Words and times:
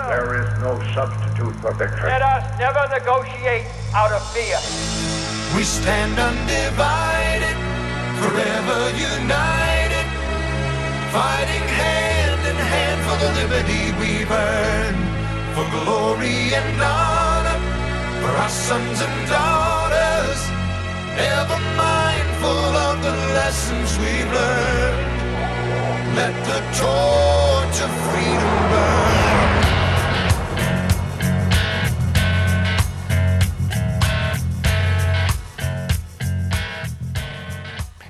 there 0.10 0.42
is 0.42 0.50
no 0.62 0.78
substitute 0.94 1.56
for 1.62 1.74
victory. 1.74 2.10
Let 2.10 2.22
us 2.22 2.44
never 2.60 2.84
negotiate 2.94 3.66
out 3.94 4.12
of 4.12 4.22
fear. 4.34 4.58
We 5.56 5.64
stand 5.64 6.20
undivided, 6.20 7.58
forever 8.22 8.80
united, 8.94 10.06
fighting 11.10 11.68
hand 11.82 12.42
in 12.46 12.56
hand 12.56 13.00
for 13.08 13.18
the 13.24 13.32
liberty 13.42 13.84
we've 14.00 14.30
earned, 14.30 15.04
for 15.56 15.66
glory 15.80 16.54
and 16.54 16.82
honor, 16.82 17.60
for 18.22 18.34
our 18.36 18.50
sons 18.50 19.00
and 19.02 19.18
daughters, 19.30 20.40
ever 21.18 21.60
mindful 21.76 22.72
of 22.88 23.02
the 23.02 23.16
lessons 23.34 23.98
we've 24.00 24.32
learned. 24.32 25.25
Let 26.16 26.34
the 26.46 26.60
torch 26.80 27.82
of 27.82 27.92
freedom 28.06 28.56
burn. 28.72 29.12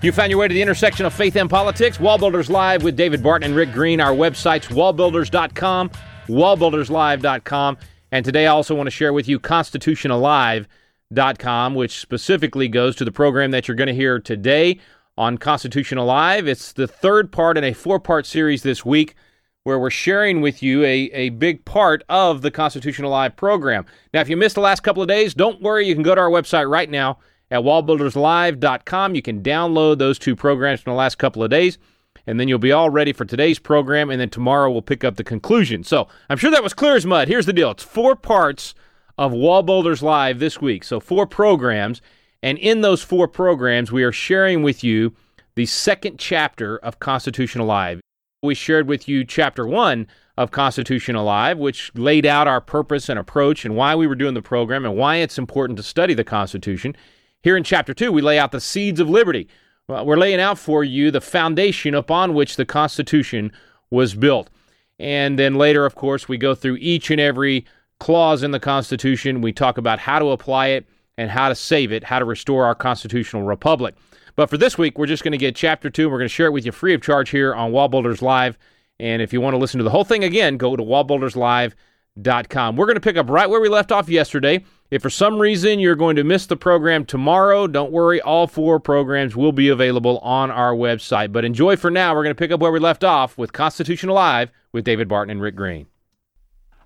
You 0.04 0.12
found 0.12 0.30
your 0.30 0.40
way 0.40 0.48
to 0.48 0.54
the 0.54 0.62
intersection 0.62 1.08
of 1.08 1.16
faith 1.16 1.36
and 1.36 1.50
politics. 1.50 1.98
Wallbuilders 1.98 2.48
Live 2.48 2.84
with 2.84 2.96
David 2.96 3.24
Barton 3.24 3.48
and 3.48 3.56
Rick 3.56 3.74
Green. 3.74 4.00
Our 4.00 4.14
website's 4.14 4.68
wallbuilders.com, 4.68 5.90
wallbuilderslive.com. 6.28 7.78
And 8.12 8.24
today 8.24 8.46
I 8.46 8.52
also 8.52 8.76
want 8.76 8.86
to 8.86 8.92
share 8.92 9.14
with 9.14 9.28
you 9.28 9.40
constitutionalive.com, 9.40 11.74
which 11.74 12.00
specifically 12.00 12.68
goes 12.68 12.96
to 12.98 13.04
the 13.04 13.12
program 13.12 13.50
that 13.50 13.68
you're 13.68 13.74
going 13.74 13.88
to 13.88 13.96
hear 13.96 14.20
today 14.20 14.80
on 15.18 15.38
Constitution 15.38 15.98
Alive. 15.98 16.48
It's 16.48 16.74
the 16.74 16.88
third 16.88 17.32
part 17.32 17.58
in 17.58 17.64
a 17.64 17.74
four 17.74 18.00
part 18.00 18.26
series 18.26 18.64
this 18.64 18.86
week 18.86 19.16
where 19.64 19.80
we're 19.80 19.90
sharing 19.90 20.42
with 20.42 20.62
you 20.62 20.84
a, 20.84 21.10
a 21.12 21.30
big 21.30 21.66
part 21.66 22.04
of 22.08 22.44
the 22.44 22.52
Constitution 22.52 23.04
Alive 23.04 23.36
program. 23.36 23.86
Now, 24.14 24.22
if 24.22 24.30
you 24.30 24.38
missed 24.38 24.56
the 24.56 24.62
last 24.62 24.82
couple 24.82 25.02
of 25.02 25.08
days, 25.08 25.34
don't 25.34 25.62
worry. 25.62 25.88
You 25.88 25.96
can 25.96 26.04
go 26.04 26.14
to 26.14 26.22
our 26.22 26.30
website 26.30 26.70
right 26.70 26.90
now 26.90 27.18
at 27.50 27.62
wallbuilderslive.com. 27.62 29.16
You 29.16 29.22
can 29.22 29.42
download 29.42 29.98
those 29.98 30.20
two 30.20 30.36
programs 30.36 30.82
from 30.82 30.92
the 30.92 30.98
last 30.98 31.18
couple 31.18 31.44
of 31.44 31.50
days, 31.50 31.80
and 32.28 32.40
then 32.40 32.48
you'll 32.48 32.60
be 32.60 32.72
all 32.72 32.92
ready 32.92 33.12
for 33.12 33.26
today's 33.26 33.58
program, 33.58 34.12
and 34.12 34.22
then 34.22 34.30
tomorrow 34.30 34.72
we'll 34.72 34.84
pick 34.84 35.04
up 35.04 35.16
the 35.16 35.24
conclusion. 35.24 35.84
So 35.84 36.08
I'm 36.30 36.38
sure 36.38 36.52
that 36.52 36.64
was 36.64 36.74
clear 36.76 36.96
as 36.96 37.06
mud. 37.06 37.28
Here's 37.28 37.48
the 37.48 37.54
deal 37.54 37.72
it's 37.72 37.84
four 37.84 38.16
parts 38.16 38.76
of 39.18 39.32
Wall 39.32 39.64
Builders 39.64 40.04
Live 40.04 40.40
this 40.40 40.62
week. 40.62 40.84
So 40.84 41.00
four 41.00 41.26
programs, 41.26 42.02
and 42.46 42.60
in 42.60 42.82
those 42.82 43.02
four 43.02 43.28
programs, 43.28 43.92
we 43.92 44.04
are 44.04 44.12
sharing 44.12 44.62
with 44.62 44.84
you 44.84 45.16
the 45.56 45.66
second 45.66 46.20
chapter 46.20 46.78
of 46.78 47.00
Constitution 47.00 47.60
Alive. 47.60 48.00
We 48.44 48.54
shared 48.54 48.88
with 48.88 49.08
you 49.08 49.26
chapter 49.26 49.66
one 49.66 50.06
of 50.38 50.52
Constitution 50.52 51.16
Alive, 51.16 51.58
which 51.58 51.92
laid 51.96 52.24
out 52.24 52.48
our 52.48 52.62
purpose 52.62 53.10
and 53.10 53.18
approach 53.18 53.66
and 53.66 53.76
why 53.76 53.96
we 53.96 54.06
were 54.06 54.14
doing 54.14 54.36
the 54.36 54.44
program 54.44 54.86
and 54.86 54.96
why 54.96 55.16
it's 55.16 55.40
important 55.40 55.78
to 55.78 55.84
study 55.84 56.14
the 56.14 56.24
Constitution. 56.24 56.96
Here 57.42 57.58
in 57.58 57.64
chapter 57.64 57.96
two, 57.96 58.12
we 58.12 58.22
lay 58.22 58.38
out 58.38 58.52
the 58.52 58.62
seeds 58.62 59.00
of 59.00 59.10
liberty. 59.10 59.48
We're 59.88 60.16
laying 60.16 60.40
out 60.40 60.60
for 60.60 60.84
you 60.84 61.10
the 61.10 61.22
foundation 61.22 61.96
upon 61.96 62.36
which 62.36 62.58
the 62.58 62.66
Constitution 62.66 63.52
was 63.90 64.14
built. 64.14 64.52
And 65.00 65.40
then 65.40 65.56
later, 65.56 65.84
of 65.84 65.96
course, 65.96 66.30
we 66.30 66.38
go 66.38 66.54
through 66.54 66.78
each 66.80 67.10
and 67.10 67.20
every 67.20 67.66
clause 68.00 68.44
in 68.44 68.52
the 68.52 68.60
Constitution. 68.60 69.42
We 69.42 69.52
talk 69.52 69.80
about 69.80 69.98
how 69.98 70.20
to 70.20 70.28
apply 70.28 70.68
it 70.68 70.86
and 71.18 71.32
how 71.32 71.50
to 71.50 71.56
save 71.56 71.92
it, 71.92 72.04
how 72.04 72.20
to 72.20 72.26
restore 72.26 72.66
our 72.66 72.76
constitutional 72.76 73.44
republic. 73.44 73.96
But 74.36 74.50
for 74.50 74.58
this 74.58 74.78
week, 74.78 74.98
we're 74.98 75.06
just 75.06 75.24
going 75.24 75.32
to 75.32 75.38
get 75.38 75.56
chapter 75.56 75.90
two, 75.90 76.10
we're 76.10 76.18
going 76.18 76.26
to 76.26 76.34
share 76.34 76.48
it 76.48 76.52
with 76.52 76.66
you 76.66 76.72
free 76.72 76.94
of 76.94 77.02
charge 77.02 77.30
here 77.30 77.54
on 77.54 77.72
Wall 77.72 77.88
Builders 77.88 78.22
Live. 78.22 78.58
And 79.00 79.22
if 79.22 79.34
you 79.34 79.42
want 79.42 79.54
to 79.54 79.58
listen 79.58 79.78
to 79.78 79.84
the 79.84 79.90
whole 79.90 80.04
thing 80.04 80.24
again, 80.24 80.58
go 80.58 80.76
to 80.76 80.84
wallbuilderslive.com. 80.84 82.76
We're 82.76 82.86
going 82.86 82.96
to 82.96 83.02
pick 83.02 83.18
up 83.18 83.30
right 83.30 83.50
where 83.50 83.62
we 83.62 83.70
left 83.70 83.92
off 83.92 84.10
yesterday. 84.10 84.64
If 84.92 85.02
for 85.02 85.10
some 85.10 85.40
reason 85.40 85.80
you're 85.80 85.96
going 85.96 86.16
to 86.18 86.24
miss 86.24 86.46
the 86.46 86.56
program 86.56 87.06
tomorrow, 87.06 87.68
don't 87.68 87.92
worry. 87.92 88.22
All 88.22 88.48
four 88.48 88.80
programs 88.80 89.36
will 89.36 89.52
be 89.52 89.70
available 89.70 90.20
on 90.20 90.52
our 90.52 90.74
website. 90.74 91.32
But 91.32 91.44
enjoy 91.44 91.76
for 91.76 91.90
now. 91.90 92.14
We're 92.14 92.24
going 92.24 92.36
to 92.36 92.40
pick 92.40 92.52
up 92.52 92.60
where 92.60 92.72
we 92.72 92.80
left 92.80 93.04
off 93.04 93.38
with 93.38 93.52
Constitution 93.52 94.10
Alive 94.10 94.52
with 94.72 94.86
David 94.86 95.08
Barton 95.08 95.32
and 95.32 95.42
Rick 95.42 95.56
Green. 95.56 95.88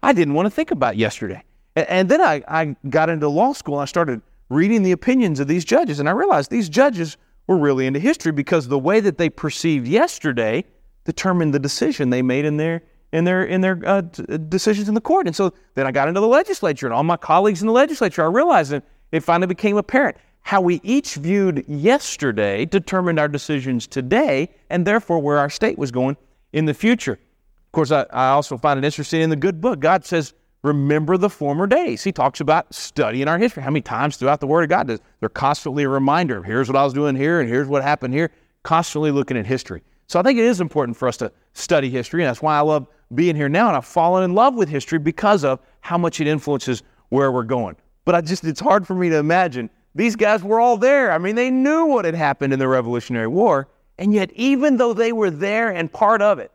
I 0.02 0.14
didn't 0.14 0.34
want 0.34 0.46
to 0.46 0.52
think 0.52 0.72
about 0.72 0.98
yesterday. 0.98 1.44
And, 1.76 2.10
then 2.10 2.22
I, 2.22 2.44
I 2.48 2.76
got 2.90 3.10
into 3.10 3.30
law 3.30 3.54
school 3.54 3.78
I 3.78 3.86
started 3.86 4.22
reading 4.50 4.84
the 4.84 4.92
opinions 4.92 5.40
of 5.40 5.48
these 5.48 5.64
judges. 5.64 6.00
And 6.00 6.10
I 6.10 6.12
realized 6.12 6.50
these 6.52 6.70
judges 6.70 7.18
were 7.48 7.58
really 7.58 7.86
into 7.86 8.00
history 8.00 8.32
because 8.32 8.68
the 8.68 8.80
way 8.80 9.00
that 9.00 9.18
they 9.18 9.30
perceived 9.30 9.88
yesterday 9.88 10.66
determined 11.06 11.54
the 11.54 11.60
decision 11.60 12.10
they 12.10 12.22
made 12.22 12.46
in 12.46 12.58
their 12.58 12.84
in 13.12 13.24
their 13.24 13.44
in 13.44 13.62
their 13.62 13.80
uh, 13.86 14.02
decisions 14.02 14.88
in 14.88 14.94
the 14.94 15.02
court. 15.02 15.26
And 15.26 15.36
so 15.36 15.54
then 15.76 15.88
I 15.88 15.92
got 15.92 16.08
into 16.08 16.20
the 16.20 16.28
legislature 16.28 16.86
and 16.86 16.94
all 16.94 17.04
my 17.04 17.18
colleagues 17.18 17.62
in 17.62 17.68
the 17.68 17.74
legislature. 17.74 18.24
I 18.24 18.28
realized 18.28 18.72
that 18.72 18.84
it 19.12 19.22
finally 19.22 19.48
became 19.48 19.78
apparent 19.78 20.18
how 20.42 20.62
we 20.62 20.80
each 20.84 21.16
viewed 21.16 21.64
yesterday 21.68 22.66
determined 22.66 23.20
our 23.20 23.28
decisions 23.28 23.88
today 23.88 24.50
and 24.70 24.86
therefore 24.86 25.20
where 25.20 25.38
our 25.38 25.50
state 25.50 25.78
was 25.78 25.92
going 25.92 26.18
in 26.54 26.66
the 26.66 26.74
future. 26.74 27.14
Of 27.14 27.72
course, 27.72 27.92
I, 27.92 28.06
I 28.12 28.30
also 28.30 28.58
find 28.58 28.78
it 28.78 28.86
interesting 28.86 29.22
in 29.22 29.30
the 29.30 29.36
good 29.36 29.62
book. 29.62 29.80
God 29.80 30.06
says, 30.06 30.34
remember 30.62 31.18
the 31.18 31.30
former 31.30 31.68
days. 31.68 32.04
He 32.04 32.12
talks 32.12 32.42
about 32.42 32.74
studying 32.74 33.28
our 33.28 33.38
history. 33.38 33.64
How 33.64 33.70
many 33.70 33.82
times 33.82 34.18
throughout 34.18 34.40
the 34.40 34.48
Word 34.48 34.64
of 34.64 34.70
God 34.70 34.88
does 34.88 35.00
they're 35.20 35.30
constantly 35.30 35.84
a 35.84 35.90
reminder 35.90 36.38
of 36.38 36.46
here's 36.46 36.68
what 36.68 36.76
I 36.76 36.84
was 36.84 36.94
doing 36.94 37.16
here 37.16 37.40
and 37.40 37.50
here's 37.50 37.68
what 37.68 37.84
happened 37.84 38.14
here, 38.14 38.32
constantly 38.64 39.12
looking 39.12 39.38
at 39.38 39.46
history. 39.46 39.84
So 40.08 40.20
I 40.20 40.24
think 40.24 40.40
it 40.40 40.46
is 40.46 40.60
important 40.60 40.98
for 40.98 41.08
us 41.08 41.18
to 41.18 41.32
study 41.54 41.90
history, 41.90 42.24
and 42.24 42.30
that's 42.30 42.42
why 42.42 42.58
I 42.58 42.62
love 42.62 42.88
being 43.14 43.36
here 43.36 43.50
now. 43.50 43.68
And 43.68 43.78
I've 43.78 43.86
fallen 43.86 44.24
in 44.24 44.34
love 44.34 44.56
with 44.56 44.68
history 44.68 45.00
because 45.00 45.44
of 45.44 45.60
how 45.82 45.98
much 45.98 46.20
it 46.20 46.28
influences 46.28 46.84
where 47.10 47.32
we're 47.32 47.44
going. 47.44 47.76
But 48.06 48.16
I 48.16 48.22
just 48.22 48.44
it's 48.44 48.60
hard 48.60 48.88
for 48.88 48.96
me 48.96 49.10
to 49.10 49.18
imagine 49.18 49.70
these 49.94 50.16
guys 50.16 50.44
were 50.44 50.60
all 50.60 50.78
there. 50.78 51.12
I 51.12 51.20
mean, 51.20 51.36
they 51.36 51.52
knew 51.52 51.86
what 51.86 52.06
had 52.06 52.16
happened 52.16 52.54
in 52.54 52.60
the 52.60 52.68
Revolutionary 52.68 53.28
War, 53.28 53.68
and 53.98 54.14
yet 54.14 54.32
even 54.34 54.78
though 54.78 54.94
they 54.94 55.12
were 55.12 55.30
there 55.30 55.70
and 55.70 55.92
part 55.92 56.22
of 56.22 56.40
it, 56.40 56.52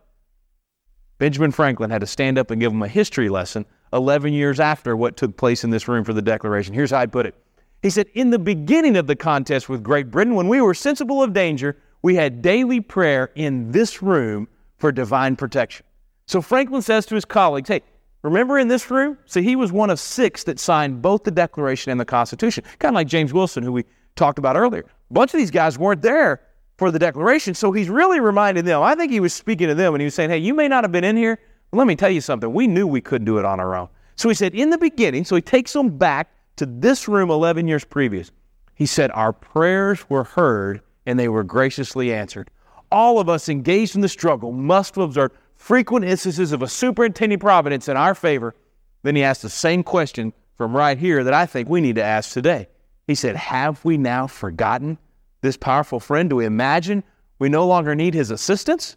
Benjamin 1.19 1.53
Franklin 1.53 1.91
had 1.91 2.01
to 2.01 2.07
stand 2.07 2.39
up 2.39 2.51
and 2.51 2.61
give 2.61 2.73
them 2.73 2.83
a 2.83 2.89
history 2.89 3.29
lesson 3.29 3.65
11 3.95 4.33
years 4.33 4.61
after 4.61 4.97
what 4.97 5.17
took 5.17 5.37
place 5.37 5.65
in 5.65 5.71
this 5.71 5.89
room 5.89 6.05
for 6.05 6.13
the 6.13 6.21
Declaration. 6.21 6.75
Here's 6.75 6.91
how 6.91 6.99
I 6.99 7.07
put 7.07 7.27
it 7.27 7.35
He 7.83 7.91
said, 7.91 8.09
In 8.15 8.31
the 8.31 8.39
beginning 8.39 8.97
of 8.97 9.07
the 9.07 9.17
contest 9.17 9.69
with 9.69 9.83
Great 9.83 10.11
Britain, 10.11 10.35
when 10.35 10.49
we 10.49 10.61
were 10.61 10.75
sensible 10.75 11.23
of 11.23 11.33
danger, 11.33 11.79
we 12.03 12.17
had 12.17 12.43
daily 12.43 12.81
prayer 12.81 13.31
in 13.35 13.71
this 13.71 14.03
room 14.03 14.49
for 14.77 14.93
divine 14.93 15.37
protection. 15.37 15.87
So 16.27 16.43
Franklin 16.43 16.83
says 16.83 17.07
to 17.07 17.15
his 17.15 17.25
colleagues, 17.25 17.69
Hey, 17.69 17.83
remember 18.23 18.59
in 18.59 18.69
this 18.69 18.91
room? 18.91 19.17
See, 19.27 19.43
he 19.43 19.57
was 19.57 19.73
one 19.73 19.91
of 19.91 20.01
six 20.01 20.45
that 20.45 20.59
signed 20.59 21.01
both 21.01 21.25
the 21.25 21.31
Declaration 21.31 21.93
and 21.93 22.01
the 22.01 22.05
Constitution, 22.05 22.65
kind 22.79 22.93
of 22.93 22.97
like 22.97 23.07
James 23.07 23.33
Wilson, 23.33 23.63
who 23.63 23.73
we 23.73 23.85
talked 24.17 24.39
about 24.39 24.57
earlier. 24.57 24.85
A 25.11 25.15
bunch 25.15 25.33
of 25.33 25.39
these 25.39 25.51
guys 25.51 25.79
weren't 25.79 26.03
there 26.03 26.43
for 26.77 26.91
the 26.91 26.99
Declaration, 26.99 27.55
so 27.55 27.71
he's 27.71 27.89
really 27.89 28.19
reminding 28.19 28.65
them. 28.65 28.83
I 28.83 28.97
think 28.97 29.13
he 29.13 29.21
was 29.21 29.33
speaking 29.33 29.69
to 29.69 29.75
them 29.75 29.95
and 29.95 30.01
he 30.01 30.07
was 30.07 30.15
saying, 30.15 30.31
Hey, 30.31 30.39
you 30.39 30.53
may 30.55 30.67
not 30.67 30.83
have 30.83 30.93
been 30.93 31.05
in 31.05 31.17
here, 31.17 31.39
let 31.77 31.87
me 31.87 31.97
tell 31.97 32.11
you 32.11 32.21
something. 32.21 32.53
We 32.53 32.67
knew 32.67 32.87
we 32.87 33.01
couldn't 33.01 33.27
do 33.27 33.39
it 33.39 33.45
on 33.45 33.61
our 33.61 33.75
own. 33.75 33.89
So 34.17 34.29
he 34.29 34.35
said, 34.35 34.55
In 34.55 34.71
the 34.71 34.79
beginning, 34.79 35.25
so 35.25 35.37
he 35.37 35.43
takes 35.43 35.73
them 35.73 35.97
back 35.97 36.31
to 36.57 36.67
this 36.67 37.09
room 37.09 37.31
11 37.31 37.67
years 37.69 37.85
previous. 37.85 38.31
He 38.75 38.87
said, 38.87 39.11
Our 39.13 39.33
prayers 39.33 40.09
were 40.09 40.25
heard 40.25 40.81
and 41.07 41.19
they 41.19 41.29
were 41.29 41.45
graciously 41.45 42.13
answered. 42.13 42.51
All 42.91 43.19
of 43.19 43.29
us 43.29 43.49
engaged 43.49 43.95
in 43.95 44.01
the 44.01 44.09
struggle 44.09 44.53
must 44.53 44.95
have 44.95 45.05
observed 45.05 45.37
frequent 45.57 46.05
instances 46.05 46.53
of 46.53 46.63
a 46.63 46.69
superintending 46.69 47.39
providence 47.39 47.89
in 47.89 47.97
our 47.97 48.15
favor. 48.15 48.55
Then 49.03 49.17
he 49.17 49.23
asked 49.23 49.43
the 49.43 49.51
same 49.51 49.83
question 49.83 50.33
from 50.57 50.77
right 50.77 50.99
here 50.99 51.25
that 51.25 51.35
I 51.35 51.47
think 51.47 51.69
we 51.69 51.81
need 51.81 51.97
to 51.97 52.05
ask 52.05 52.33
today. 52.33 52.69
He 53.07 53.15
said, 53.15 53.37
Have 53.37 53.85
we 53.85 53.97
now 53.97 54.27
forgotten 54.27 54.99
this 55.41 55.57
powerful 55.57 56.01
friend? 56.01 56.31
Do 56.31 56.37
we 56.37 56.47
imagine 56.47 57.05
we 57.39 57.49
no 57.49 57.67
longer 57.67 57.95
need 57.95 58.15
his 58.15 58.31
assistance? 58.31 58.97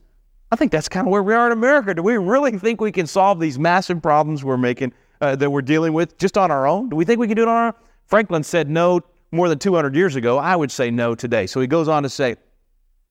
I 0.52 0.56
think 0.56 0.72
that's 0.72 0.88
kind 0.88 1.08
of 1.08 1.12
where 1.12 1.24
we 1.24 1.34
are 1.34 1.48
in 1.48 1.52
America. 1.52 1.94
Do 1.94 2.04
we 2.04 2.18
really 2.18 2.58
think 2.58 2.80
we 2.80 2.92
can 2.92 3.06
solve 3.06 3.40
these 3.40 3.60
massive 3.60 4.02
problems 4.02 4.44
we're 4.44 4.58
making, 4.58 4.94
uh, 5.20 5.36
that 5.36 5.50
we're 5.50 5.62
dealing 5.62 5.94
with 5.94 6.18
just 6.18 6.38
on 6.38 6.52
our 6.52 6.66
own? 6.66 6.90
Do 6.90 6.96
we 6.96 7.04
think 7.04 7.20
we 7.20 7.28
can 7.28 7.36
do 7.36 7.44
it 7.44 7.50
on 7.50 7.56
our 7.56 7.68
own? 7.68 7.74
Franklin 8.06 8.44
said 8.44 8.70
no 8.70 9.02
more 9.32 9.50
than 9.50 9.60
200 9.60 9.94
years 9.94 10.16
ago. 10.16 10.38
I 10.38 10.56
would 10.56 10.72
say 10.72 10.90
no 10.90 11.16
today. 11.16 11.48
So 11.48 11.60
he 11.60 11.68
goes 11.68 11.90
on 11.90 12.04
to 12.04 12.10
say, 12.10 12.38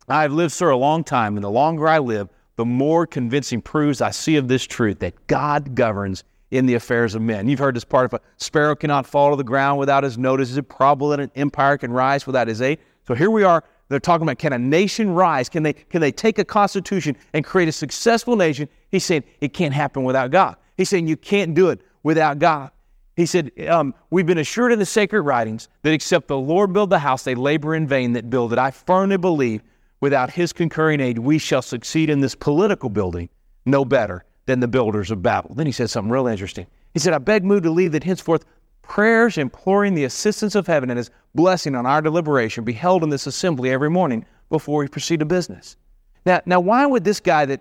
I've 0.09 0.33
lived, 0.33 0.53
sir, 0.53 0.71
a 0.71 0.77
long 0.77 1.05
time, 1.05 1.37
and 1.37 1.45
the 1.45 1.51
longer 1.51 1.89
I 1.89 1.99
live, 1.99 2.29
the 2.57 2.65
more 2.65 3.07
convincing 3.07 3.61
proofs 3.61 4.01
I 4.01 4.13
see 4.13 4.37
of 4.37 4.49
this 4.49 4.65
truth 4.65 5.01
that 5.01 5.27
God 5.27 5.75
governs 5.75 6.25
in 6.53 6.65
the 6.65 6.75
affairs 6.75 7.15
of 7.15 7.21
men. 7.21 7.49
You've 7.49 7.59
heard 7.59 7.77
this 7.77 7.85
part 7.85 8.07
of 8.07 8.15
a 8.15 8.21
sparrow 8.39 8.75
cannot 8.75 9.05
fall 9.05 9.31
to 9.31 9.37
the 9.37 9.45
ground 9.45 9.79
without 9.79 10.05
his 10.05 10.17
notice. 10.17 10.51
Is 10.51 10.57
it 10.57 10.69
probable 10.69 11.11
that 11.11 11.21
an 11.21 11.31
empire 11.35 11.77
can 11.77 11.93
rise 11.93 12.27
without 12.27 12.49
his 12.49 12.63
aid? 12.63 12.79
So 13.07 13.15
here 13.15 13.31
we 13.31 13.43
are. 13.43 13.63
They're 13.89 14.01
talking 14.01 14.23
about 14.23 14.39
can 14.39 14.53
a 14.53 14.59
nation 14.59 15.11
rise? 15.11 15.49
Can 15.49 15.63
they, 15.63 15.73
can 15.73 16.01
they 16.01 16.13
take 16.13 16.39
a 16.39 16.45
constitution 16.45 17.17
and 17.33 17.45
create 17.45 17.69
a 17.69 17.73
successful 17.73 18.37
nation? 18.37 18.69
He's 18.91 19.05
saying 19.05 19.25
it 19.41 19.53
can't 19.53 19.75
happen 19.75 20.05
without 20.05 20.31
God. 20.31 20.57
He's 20.77 20.89
saying 20.89 21.07
you 21.07 21.17
can't 21.17 21.55
do 21.55 21.71
it 21.71 21.81
without 22.03 22.39
God. 22.39 22.71
He 23.15 23.27
said, 23.27 23.51
um, 23.69 23.95
We've 24.11 24.27
been 24.27 24.39
assured 24.39 24.73
in 24.73 24.79
the 24.79 24.87
sacred 24.87 25.23
writings 25.23 25.69
that 25.83 25.93
except 25.93 26.29
the 26.29 26.37
Lord 26.37 26.73
build 26.73 26.91
the 26.91 26.99
house, 26.99 27.23
they 27.23 27.35
labor 27.35 27.75
in 27.75 27.87
vain 27.87 28.13
that 28.13 28.29
build 28.29 28.53
it. 28.53 28.59
I 28.59 28.71
firmly 28.71 29.17
believe 29.17 29.63
without 30.01 30.31
his 30.31 30.53
concurring 30.53 31.01
aid, 31.01 31.19
we 31.19 31.39
shall 31.39 31.63
succeed 31.63 32.11
in 32.11 32.21
this 32.21 32.35
political 32.35 32.91
building 32.91 33.29
no 33.65 33.85
better 33.85 34.25
than 34.45 34.61
the 34.61 34.69
builders 34.69 35.11
of 35.11 35.23
Babel. 35.23 35.55
Then 35.55 35.67
he 35.67 35.73
said 35.73 35.91
something 35.91 36.11
real 36.11 36.27
interesting. 36.27 36.67
He 36.93 37.01
said, 37.01 37.15
I 37.15 37.19
beg 37.19 37.45
move 37.45 37.63
to 37.63 37.71
leave 37.71 37.93
that 37.93 38.05
henceforth 38.05 38.45
prayers 38.83 39.39
imploring 39.39 39.95
the 39.95 40.05
assistance 40.05 40.55
of 40.55 40.67
heaven 40.67 40.91
and 40.91 40.99
his 40.99 41.11
blessing 41.37 41.75
on 41.75 41.87
our 41.87 42.03
deliberation 42.03 42.65
be 42.65 42.73
held 42.73 43.03
in 43.05 43.11
this 43.11 43.27
assembly 43.27 43.71
every 43.71 43.91
morning 43.91 44.25
before 44.51 44.81
we 44.81 44.89
proceed 44.89 45.21
to 45.21 45.27
business. 45.27 45.77
Now, 46.25 46.41
now 46.47 46.61
why 46.61 46.87
would 46.87 47.05
this 47.05 47.21
guy 47.21 47.45
that, 47.47 47.61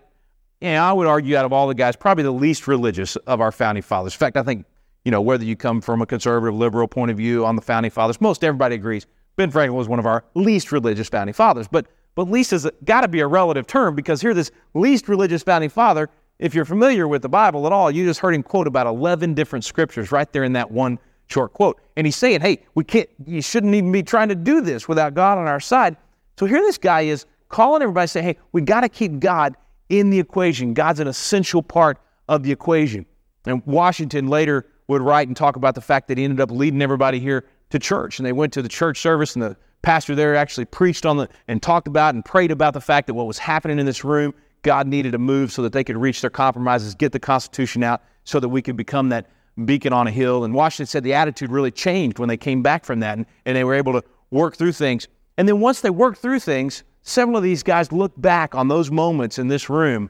you 0.62 0.70
know, 0.70 0.84
I 0.84 0.94
would 0.94 1.08
argue 1.08 1.36
out 1.36 1.46
of 1.46 1.54
all 1.54 1.68
the 1.68 1.76
guys, 1.76 1.96
probably 1.96 2.24
the 2.24 2.32
least 2.32 2.68
religious 2.68 3.16
of 3.16 3.42
our 3.42 3.52
founding 3.52 3.84
fathers. 3.84 4.14
In 4.14 4.18
fact, 4.18 4.38
I 4.38 4.44
think, 4.44 4.66
you 5.04 5.12
know, 5.12 5.22
whether 5.22 5.44
you 5.44 5.56
come 5.56 5.82
from 5.82 6.02
a 6.02 6.06
conservative, 6.06 6.56
liberal 6.56 6.88
point 6.88 7.12
of 7.12 7.18
view 7.18 7.46
on 7.46 7.56
the 7.56 7.62
founding 7.62 7.92
fathers, 7.92 8.20
most 8.20 8.44
everybody 8.44 8.76
agrees 8.76 9.06
Ben 9.36 9.52
Franklin 9.52 9.78
was 9.78 9.88
one 9.88 10.00
of 10.00 10.06
our 10.06 10.24
least 10.34 10.72
religious 10.72 11.10
founding 11.10 11.34
fathers. 11.34 11.68
But 11.68 11.88
but 12.16 12.30
least 12.30 12.52
has 12.52 12.70
got 12.86 13.02
to 13.02 13.10
be 13.10 13.20
a 13.20 13.28
relative 13.28 13.68
term 13.68 13.94
because 13.94 14.22
here, 14.22 14.34
this 14.34 14.52
least 14.74 15.10
religious 15.10 15.44
founding 15.44 15.70
father, 15.70 16.10
if 16.40 16.56
you're 16.56 16.66
familiar 16.66 17.08
with 17.08 17.22
the 17.22 17.30
Bible 17.30 17.66
at 17.66 17.74
all, 17.74 17.92
you 17.92 18.06
just 18.06 18.22
heard 18.22 18.34
him 18.34 18.42
quote 18.42 18.68
about 18.68 18.88
11 18.88 19.34
different 19.34 19.66
scriptures 19.66 20.12
right 20.12 20.32
there 20.32 20.46
in 20.46 20.54
that 20.54 20.72
one 20.72 20.98
short 21.28 21.54
quote. 21.54 21.80
And 21.96 22.06
he's 22.06 22.16
saying, 22.16 22.42
hey, 22.42 22.64
we 22.76 22.84
can't, 22.84 23.10
you 23.26 23.42
shouldn't 23.42 23.74
even 23.74 23.92
be 23.92 24.04
trying 24.04 24.30
to 24.30 24.36
do 24.36 24.62
this 24.62 24.88
without 24.88 25.14
God 25.14 25.38
on 25.38 25.48
our 25.48 25.60
side. 25.60 25.98
So 26.40 26.46
here 26.46 26.60
this 26.60 26.78
guy 26.78 27.02
is 27.02 27.26
calling 27.50 27.82
everybody 27.82 28.08
saying, 28.08 28.26
hey, 28.26 28.38
we 28.52 28.62
got 28.62 28.82
to 28.82 28.90
keep 28.90 29.20
God 29.20 29.56
in 29.90 30.10
the 30.10 30.20
equation. 30.20 30.74
God's 30.74 31.00
an 31.00 31.08
essential 31.08 31.62
part 31.62 32.00
of 32.28 32.44
the 32.44 32.52
equation. 32.52 33.06
And 33.46 33.66
Washington 33.66 34.28
later 34.28 34.66
would 34.88 35.02
write 35.02 35.28
and 35.28 35.38
talk 35.38 35.56
about 35.56 35.76
the 35.76 35.82
fact 35.82 36.08
that 36.08 36.18
he 36.18 36.24
ended 36.24 36.42
up 36.42 36.52
leading 36.52 36.82
everybody 36.82 37.20
here 37.20 37.46
to 37.70 37.80
church. 37.80 38.20
And 38.20 38.26
they 38.26 38.34
went 38.34 38.54
to 38.54 38.62
the 38.62 38.70
church 38.70 39.00
service, 39.00 39.36
and 39.36 39.44
the 39.44 39.58
pastor 39.82 40.16
there 40.16 40.36
actually 40.36 40.66
preached 40.66 41.06
on 41.06 41.18
the 41.18 41.30
and 41.48 41.62
talked 41.62 41.88
about 41.88 42.16
and 42.16 42.26
prayed 42.26 42.52
about 42.52 42.74
the 42.74 42.82
fact 42.82 43.08
that 43.08 43.14
what 43.14 43.28
was 43.28 43.38
happening 43.38 43.80
in 43.80 43.86
this 43.86 44.04
room, 44.04 44.34
God 44.64 44.88
needed 44.88 45.12
to 45.12 45.20
move 45.20 45.52
so 45.52 45.62
that 45.62 45.74
they 45.74 45.84
could 45.84 45.98
reach 45.98 46.22
their 46.22 46.30
compromises, 46.30 46.96
get 46.96 47.12
the 47.12 47.20
Constitution 47.20 47.84
out, 47.84 48.02
so 48.24 48.40
that 48.40 48.50
we 48.50 48.62
could 48.62 48.76
become 48.76 49.10
that 49.10 49.28
beacon 49.64 49.94
on 49.94 50.08
a 50.08 50.12
hill. 50.12 50.44
And 50.44 50.54
Washington 50.54 50.88
said 50.88 51.04
the 51.04 51.14
attitude 51.14 51.52
really 51.52 51.72
changed 51.72 52.20
when 52.20 52.30
they 52.30 52.38
came 52.38 52.62
back 52.62 52.84
from 52.84 53.00
that, 53.00 53.18
and, 53.18 53.26
and 53.46 53.56
they 53.56 53.64
were 53.64 53.76
able 53.76 53.94
to 53.94 54.04
work 54.32 54.58
through 54.58 54.74
things. 54.74 55.08
And 55.38 55.48
then 55.48 55.60
once 55.60 55.82
they 55.82 55.90
worked 55.90 56.20
through 56.20 56.40
things, 56.40 56.84
several 57.02 57.38
of 57.38 57.44
these 57.44 57.64
guys 57.64 57.92
looked 57.92 58.22
back 58.22 58.56
on 58.56 58.68
those 58.68 58.92
moments 58.92 59.40
in 59.40 59.48
this 59.48 59.70
room, 59.70 60.10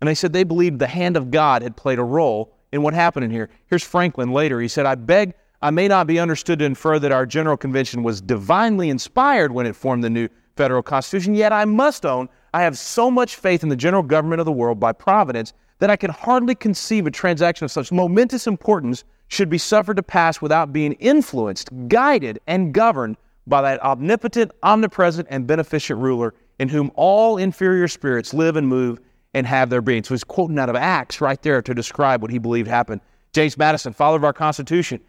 and 0.00 0.08
they 0.08 0.14
said 0.14 0.32
they 0.32 0.44
believed 0.44 0.78
the 0.78 0.86
hand 0.86 1.16
of 1.16 1.30
God 1.30 1.62
had 1.62 1.76
played 1.76 1.98
a 1.98 2.04
role 2.04 2.54
in 2.72 2.82
what 2.82 2.94
happened 2.94 3.24
in 3.24 3.30
here. 3.30 3.50
Here's 3.66 3.82
Franklin 3.82 4.32
later. 4.32 4.60
He 4.60 4.68
said, 4.68 4.86
I 4.86 4.94
beg 4.94 5.34
I 5.62 5.70
may 5.70 5.86
not 5.86 6.08
be 6.08 6.18
understood 6.18 6.58
to 6.58 6.64
infer 6.64 6.98
that 6.98 7.12
our 7.12 7.24
General 7.24 7.56
Convention 7.56 8.02
was 8.02 8.20
divinely 8.20 8.90
inspired 8.90 9.52
when 9.52 9.64
it 9.64 9.76
formed 9.76 10.02
the 10.02 10.10
new 10.10 10.28
federal 10.56 10.82
constitution, 10.82 11.34
yet 11.34 11.52
I 11.52 11.64
must 11.64 12.04
own 12.04 12.28
I 12.52 12.62
have 12.62 12.76
so 12.76 13.10
much 13.10 13.36
faith 13.36 13.62
in 13.62 13.68
the 13.68 13.76
general 13.76 14.02
government 14.02 14.40
of 14.40 14.44
the 14.44 14.52
world 14.52 14.78
by 14.78 14.92
providence 14.92 15.54
that 15.82 15.90
I 15.90 15.96
can 15.96 16.10
hardly 16.10 16.54
conceive 16.54 17.08
a 17.08 17.10
transaction 17.10 17.64
of 17.64 17.72
such 17.72 17.90
momentous 17.90 18.46
importance 18.46 19.02
should 19.26 19.50
be 19.50 19.58
suffered 19.58 19.96
to 19.96 20.02
pass 20.04 20.40
without 20.40 20.72
being 20.72 20.92
influenced, 20.92 21.70
guided, 21.88 22.38
and 22.46 22.72
governed 22.72 23.16
by 23.48 23.62
that 23.62 23.82
omnipotent, 23.82 24.52
omnipresent, 24.62 25.26
and 25.28 25.44
beneficent 25.44 25.98
ruler 25.98 26.34
in 26.60 26.68
whom 26.68 26.92
all 26.94 27.36
inferior 27.36 27.88
spirits 27.88 28.32
live 28.32 28.54
and 28.54 28.68
move 28.68 29.00
and 29.34 29.44
have 29.44 29.70
their 29.70 29.82
being. 29.82 30.04
So 30.04 30.14
he's 30.14 30.22
quoting 30.22 30.56
out 30.56 30.68
of 30.68 30.76
Acts 30.76 31.20
right 31.20 31.42
there 31.42 31.60
to 31.60 31.74
describe 31.74 32.22
what 32.22 32.30
he 32.30 32.38
believed 32.38 32.68
happened. 32.68 33.00
James 33.32 33.58
Madison, 33.58 33.92
father 33.92 34.18
of 34.18 34.22
our 34.22 34.32
Constitution, 34.32 35.00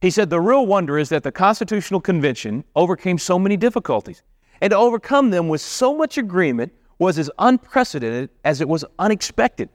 he 0.00 0.10
said, 0.10 0.30
The 0.30 0.40
real 0.40 0.66
wonder 0.66 0.98
is 0.98 1.08
that 1.08 1.24
the 1.24 1.32
Constitutional 1.32 2.00
Convention 2.00 2.62
overcame 2.76 3.18
so 3.18 3.40
many 3.40 3.56
difficulties, 3.56 4.22
and 4.60 4.70
to 4.70 4.76
overcome 4.76 5.30
them 5.30 5.48
with 5.48 5.60
so 5.60 5.96
much 5.96 6.16
agreement 6.16 6.72
was 7.00 7.18
as 7.18 7.28
unprecedented 7.40 8.30
as 8.44 8.60
it 8.60 8.68
was 8.68 8.84
unexpected. 9.00 9.68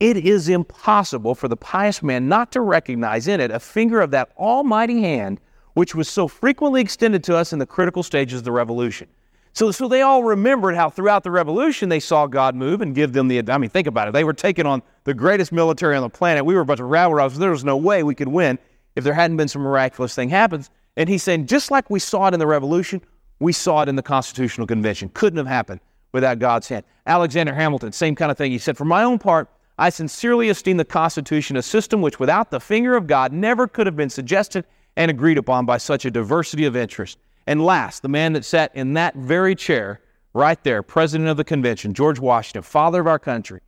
It 0.00 0.16
is 0.16 0.48
impossible 0.48 1.34
for 1.34 1.48
the 1.48 1.56
pious 1.56 2.02
man 2.02 2.28
not 2.28 2.52
to 2.52 2.60
recognize 2.60 3.26
in 3.26 3.40
it 3.40 3.50
a 3.50 3.58
finger 3.58 4.00
of 4.00 4.12
that 4.12 4.30
almighty 4.36 5.00
hand 5.00 5.40
which 5.74 5.94
was 5.94 6.08
so 6.08 6.26
frequently 6.26 6.80
extended 6.80 7.22
to 7.24 7.36
us 7.36 7.52
in 7.52 7.58
the 7.58 7.66
critical 7.66 8.02
stages 8.02 8.38
of 8.38 8.44
the 8.44 8.52
revolution. 8.52 9.08
So, 9.52 9.70
so 9.70 9.88
they 9.88 10.02
all 10.02 10.22
remembered 10.22 10.74
how 10.74 10.90
throughout 10.90 11.24
the 11.24 11.30
revolution 11.30 11.88
they 11.88 12.00
saw 12.00 12.26
God 12.26 12.54
move 12.54 12.80
and 12.80 12.94
give 12.94 13.12
them 13.12 13.28
the. 13.28 13.42
I 13.48 13.58
mean, 13.58 13.70
think 13.70 13.86
about 13.86 14.08
it. 14.08 14.12
They 14.12 14.24
were 14.24 14.32
taking 14.32 14.66
on 14.66 14.82
the 15.04 15.14
greatest 15.14 15.52
military 15.52 15.96
on 15.96 16.02
the 16.02 16.08
planet. 16.08 16.44
We 16.44 16.54
were 16.54 16.60
a 16.60 16.64
bunch 16.64 16.80
of 16.80 16.86
rabble 16.86 17.16
rousers. 17.16 17.36
There 17.36 17.50
was 17.50 17.64
no 17.64 17.76
way 17.76 18.02
we 18.02 18.14
could 18.14 18.28
win 18.28 18.58
if 18.94 19.04
there 19.04 19.14
hadn't 19.14 19.36
been 19.36 19.48
some 19.48 19.62
miraculous 19.62 20.14
thing 20.14 20.28
happens. 20.28 20.70
And 20.96 21.08
he's 21.08 21.22
saying, 21.22 21.46
just 21.46 21.70
like 21.70 21.90
we 21.90 21.98
saw 21.98 22.28
it 22.28 22.34
in 22.34 22.40
the 22.40 22.46
revolution, 22.46 23.00
we 23.40 23.52
saw 23.52 23.82
it 23.82 23.88
in 23.88 23.96
the 23.96 24.02
Constitutional 24.02 24.66
Convention. 24.66 25.10
Couldn't 25.14 25.38
have 25.38 25.46
happened 25.46 25.80
without 26.12 26.38
God's 26.38 26.68
hand. 26.68 26.84
Alexander 27.06 27.54
Hamilton, 27.54 27.92
same 27.92 28.14
kind 28.14 28.30
of 28.30 28.38
thing. 28.38 28.50
He 28.50 28.58
said, 28.58 28.76
For 28.76 28.84
my 28.84 29.02
own 29.02 29.18
part, 29.18 29.48
I 29.78 29.90
sincerely 29.90 30.48
esteem 30.48 30.76
the 30.76 30.84
Constitution 30.84 31.56
a 31.56 31.62
system 31.62 32.00
which, 32.02 32.18
without 32.18 32.50
the 32.50 32.58
finger 32.58 32.96
of 32.96 33.06
God, 33.06 33.32
never 33.32 33.68
could 33.68 33.86
have 33.86 33.96
been 33.96 34.10
suggested 34.10 34.64
and 34.96 35.10
agreed 35.10 35.38
upon 35.38 35.66
by 35.66 35.78
such 35.78 36.04
a 36.04 36.10
diversity 36.10 36.64
of 36.64 36.74
interest. 36.74 37.18
And 37.46 37.64
last, 37.64 38.02
the 38.02 38.08
man 38.08 38.32
that 38.32 38.44
sat 38.44 38.74
in 38.74 38.94
that 38.94 39.14
very 39.14 39.54
chair, 39.54 40.00
right 40.34 40.62
there, 40.64 40.82
President 40.82 41.28
of 41.28 41.36
the 41.36 41.44
Convention, 41.44 41.94
George 41.94 42.18
Washington, 42.18 42.62
father 42.62 43.00
of 43.00 43.06
our 43.06 43.20
country, 43.20 43.60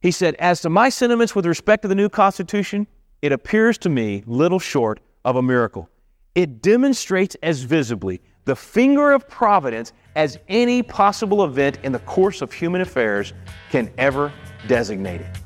he 0.00 0.12
said, 0.12 0.36
As 0.36 0.60
to 0.60 0.70
my 0.70 0.88
sentiments 0.88 1.34
with 1.34 1.44
respect 1.44 1.82
to 1.82 1.88
the 1.88 1.94
new 1.96 2.08
Constitution, 2.08 2.86
it 3.20 3.32
appears 3.32 3.78
to 3.78 3.88
me 3.88 4.22
little 4.26 4.60
short 4.60 5.00
of 5.24 5.36
a 5.36 5.42
miracle. 5.42 5.88
It 6.34 6.62
demonstrates 6.62 7.36
as 7.42 7.62
visibly 7.62 8.20
the 8.44 8.56
finger 8.56 9.12
of 9.12 9.28
providence 9.28 9.92
as 10.16 10.38
any 10.48 10.82
possible 10.82 11.44
event 11.44 11.78
in 11.82 11.92
the 11.92 11.98
course 12.00 12.42
of 12.42 12.52
human 12.52 12.80
affairs 12.80 13.32
can 13.70 13.90
ever 13.98 14.32
designate 14.66 15.20
it. 15.20 15.38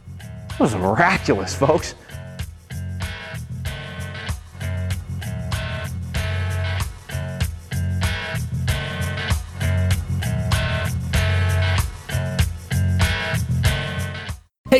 It 0.50 0.60
was 0.60 0.74
miraculous, 0.74 1.54
folks. 1.54 1.94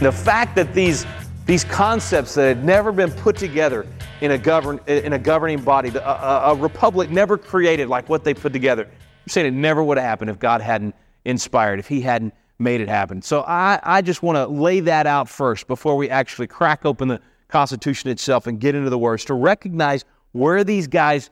The 0.00 0.10
fact 0.10 0.56
that 0.56 0.72
these, 0.72 1.04
these 1.44 1.62
concepts 1.62 2.34
that 2.34 2.56
had 2.56 2.64
never 2.64 2.90
been 2.90 3.10
put 3.10 3.36
together 3.36 3.86
in 4.22 4.30
a, 4.30 4.38
govern, 4.38 4.80
in 4.86 5.12
a 5.12 5.18
governing 5.18 5.60
body, 5.60 5.90
a, 5.90 6.00
a, 6.00 6.52
a 6.52 6.54
republic 6.54 7.10
never 7.10 7.36
created 7.36 7.90
like 7.90 8.08
what 8.08 8.24
they 8.24 8.32
put 8.32 8.54
together, 8.54 8.84
I'm 8.84 9.28
saying 9.28 9.46
it 9.46 9.50
never 9.50 9.82
would 9.82 9.98
have 9.98 10.06
happened 10.06 10.30
if 10.30 10.38
God 10.38 10.62
hadn't 10.62 10.94
inspired, 11.26 11.78
if 11.80 11.86
He 11.86 12.00
hadn't 12.00 12.32
made 12.58 12.80
it 12.80 12.88
happen. 12.88 13.20
So 13.20 13.42
I, 13.42 13.78
I 13.82 14.00
just 14.00 14.22
want 14.22 14.36
to 14.36 14.46
lay 14.46 14.80
that 14.80 15.06
out 15.06 15.28
first 15.28 15.66
before 15.66 15.98
we 15.98 16.08
actually 16.08 16.46
crack 16.46 16.86
open 16.86 17.08
the 17.08 17.20
Constitution 17.48 18.08
itself 18.08 18.46
and 18.46 18.58
get 18.58 18.74
into 18.74 18.88
the 18.88 18.98
words 18.98 19.26
to 19.26 19.34
recognize 19.34 20.06
where 20.32 20.64
these 20.64 20.86
guys 20.86 21.28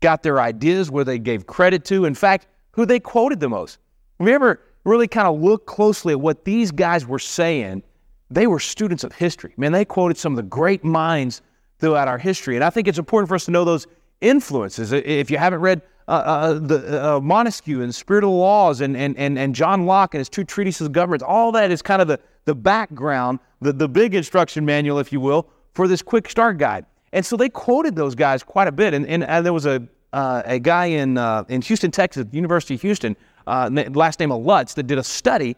got 0.00 0.22
their 0.22 0.38
ideas, 0.38 0.90
where 0.90 1.04
they 1.04 1.18
gave 1.18 1.46
credit 1.46 1.86
to, 1.86 2.04
in 2.04 2.14
fact, 2.14 2.46
who 2.72 2.84
they 2.84 3.00
quoted 3.00 3.40
the 3.40 3.48
most. 3.48 3.78
You 4.20 4.28
ever 4.28 4.60
really 4.86 5.08
kind 5.08 5.26
of 5.26 5.40
look 5.40 5.66
closely 5.66 6.12
at 6.12 6.20
what 6.20 6.44
these 6.44 6.70
guys 6.70 7.06
were 7.06 7.18
saying 7.18 7.82
they 8.30 8.46
were 8.46 8.58
students 8.58 9.04
of 9.04 9.12
history. 9.12 9.52
Man, 9.56 9.72
they 9.72 9.84
quoted 9.84 10.16
some 10.16 10.32
of 10.32 10.36
the 10.36 10.42
great 10.42 10.84
minds 10.84 11.42
throughout 11.78 12.08
our 12.08 12.18
history. 12.18 12.56
And 12.56 12.64
I 12.64 12.70
think 12.70 12.88
it's 12.88 12.98
important 12.98 13.28
for 13.28 13.34
us 13.34 13.44
to 13.46 13.50
know 13.50 13.64
those 13.64 13.86
influences. 14.20 14.92
If 14.92 15.30
you 15.30 15.38
haven't 15.38 15.60
read 15.60 15.82
uh, 16.08 16.10
uh, 16.10 16.52
the 16.54 17.16
uh, 17.16 17.20
Montesquieu 17.20 17.82
and 17.82 17.94
Spirit 17.94 18.24
of 18.24 18.30
the 18.30 18.36
Laws 18.36 18.80
and, 18.80 18.96
and, 18.96 19.16
and, 19.18 19.38
and 19.38 19.54
John 19.54 19.86
Locke 19.86 20.14
and 20.14 20.20
his 20.20 20.28
two 20.28 20.44
treatises 20.44 20.86
of 20.86 20.92
government, 20.92 21.22
all 21.22 21.52
that 21.52 21.70
is 21.70 21.82
kind 21.82 22.00
of 22.00 22.08
the, 22.08 22.18
the 22.44 22.54
background, 22.54 23.40
the, 23.60 23.72
the 23.72 23.88
big 23.88 24.14
instruction 24.14 24.64
manual, 24.64 24.98
if 24.98 25.12
you 25.12 25.20
will, 25.20 25.48
for 25.74 25.86
this 25.86 26.02
quick 26.02 26.30
start 26.30 26.58
guide. 26.58 26.86
And 27.12 27.24
so 27.24 27.36
they 27.36 27.48
quoted 27.48 27.94
those 27.94 28.14
guys 28.14 28.42
quite 28.42 28.68
a 28.68 28.72
bit. 28.72 28.94
And, 28.94 29.06
and, 29.06 29.24
and 29.24 29.44
there 29.44 29.52
was 29.52 29.66
a, 29.66 29.86
uh, 30.12 30.42
a 30.44 30.58
guy 30.58 30.86
in, 30.86 31.18
uh, 31.18 31.44
in 31.48 31.60
Houston, 31.62 31.90
Texas, 31.90 32.24
University 32.32 32.74
of 32.74 32.82
Houston, 32.82 33.16
uh, 33.46 33.70
last 33.92 34.18
name 34.18 34.32
of 34.32 34.42
Lutz, 34.42 34.74
that 34.74 34.84
did 34.84 34.98
a 34.98 35.04
study 35.04 35.56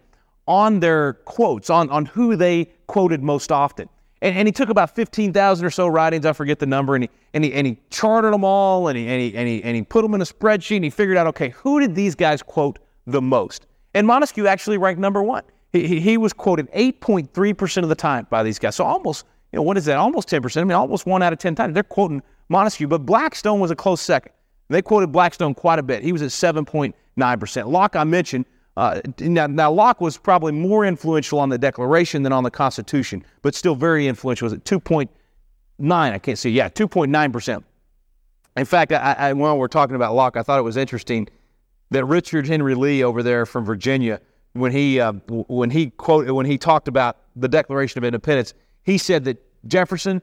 on 0.48 0.80
their 0.80 1.12
quotes, 1.12 1.70
on, 1.70 1.90
on 1.90 2.06
who 2.06 2.34
they 2.34 2.64
quoted 2.86 3.22
most 3.22 3.52
often. 3.52 3.88
And, 4.22 4.34
and 4.34 4.48
he 4.48 4.52
took 4.52 4.70
about 4.70 4.94
15,000 4.94 5.64
or 5.64 5.70
so 5.70 5.86
writings, 5.86 6.26
I 6.26 6.32
forget 6.32 6.58
the 6.58 6.66
number, 6.66 6.96
and 6.96 7.04
he, 7.04 7.10
and 7.34 7.44
he, 7.44 7.52
and 7.52 7.66
he 7.66 7.78
charted 7.90 8.32
them 8.32 8.42
all, 8.42 8.88
and 8.88 8.98
he, 8.98 9.06
and, 9.06 9.20
he, 9.20 9.36
and, 9.36 9.46
he, 9.46 9.62
and 9.62 9.76
he 9.76 9.82
put 9.82 10.02
them 10.02 10.14
in 10.14 10.22
a 10.22 10.24
spreadsheet, 10.24 10.76
and 10.76 10.84
he 10.84 10.90
figured 10.90 11.18
out, 11.18 11.26
okay, 11.28 11.50
who 11.50 11.78
did 11.78 11.94
these 11.94 12.14
guys 12.14 12.42
quote 12.42 12.78
the 13.06 13.20
most? 13.20 13.66
And 13.94 14.06
Montesquieu 14.06 14.46
actually 14.46 14.78
ranked 14.78 15.00
number 15.00 15.22
one. 15.22 15.44
He, 15.72 16.00
he, 16.00 16.16
was 16.16 16.32
quoted 16.32 16.72
8.3% 16.72 17.82
of 17.82 17.90
the 17.90 17.94
time 17.94 18.26
by 18.30 18.42
these 18.42 18.58
guys. 18.58 18.74
So 18.74 18.84
almost, 18.84 19.26
you 19.52 19.58
know, 19.58 19.62
what 19.62 19.76
is 19.76 19.84
that? 19.84 19.98
Almost 19.98 20.28
10%. 20.30 20.58
I 20.58 20.64
mean, 20.64 20.72
almost 20.72 21.04
one 21.04 21.22
out 21.22 21.34
of 21.34 21.38
10 21.38 21.54
times. 21.54 21.74
They're 21.74 21.82
quoting 21.82 22.22
Montesquieu, 22.48 22.88
but 22.88 23.04
Blackstone 23.04 23.60
was 23.60 23.70
a 23.70 23.76
close 23.76 24.00
second. 24.00 24.32
They 24.70 24.80
quoted 24.80 25.12
Blackstone 25.12 25.54
quite 25.54 25.78
a 25.78 25.82
bit. 25.82 26.02
He 26.02 26.12
was 26.12 26.22
at 26.22 26.30
7.9%. 26.30 27.66
Locke, 27.66 27.96
I 27.96 28.04
mentioned, 28.04 28.46
uh, 28.78 29.00
now, 29.18 29.48
now, 29.48 29.72
Locke 29.72 30.00
was 30.00 30.16
probably 30.16 30.52
more 30.52 30.84
influential 30.84 31.40
on 31.40 31.48
the 31.48 31.58
Declaration 31.58 32.22
than 32.22 32.32
on 32.32 32.44
the 32.44 32.50
Constitution, 32.50 33.24
but 33.42 33.56
still 33.56 33.74
very 33.74 34.06
influential. 34.06 34.46
Was 34.46 34.52
it 34.52 34.62
2.9? 34.62 35.08
I 35.90 36.16
can't 36.20 36.38
see. 36.38 36.50
Yeah, 36.50 36.68
2.9%. 36.68 37.64
In 38.56 38.64
fact, 38.64 38.92
I, 38.92 39.16
I, 39.18 39.32
while 39.32 39.58
we're 39.58 39.66
talking 39.66 39.96
about 39.96 40.14
Locke, 40.14 40.36
I 40.36 40.44
thought 40.44 40.60
it 40.60 40.62
was 40.62 40.76
interesting 40.76 41.26
that 41.90 42.04
Richard 42.04 42.46
Henry 42.46 42.76
Lee 42.76 43.02
over 43.02 43.20
there 43.20 43.46
from 43.46 43.64
Virginia, 43.64 44.20
when 44.52 44.70
he, 44.70 45.00
uh, 45.00 45.14
when 45.26 45.70
he 45.70 45.90
quoted, 45.90 46.30
when 46.30 46.46
he 46.46 46.56
talked 46.56 46.86
about 46.86 47.16
the 47.34 47.48
Declaration 47.48 47.98
of 47.98 48.04
Independence, 48.04 48.54
he 48.84 48.96
said 48.96 49.24
that 49.24 49.44
Jefferson 49.66 50.22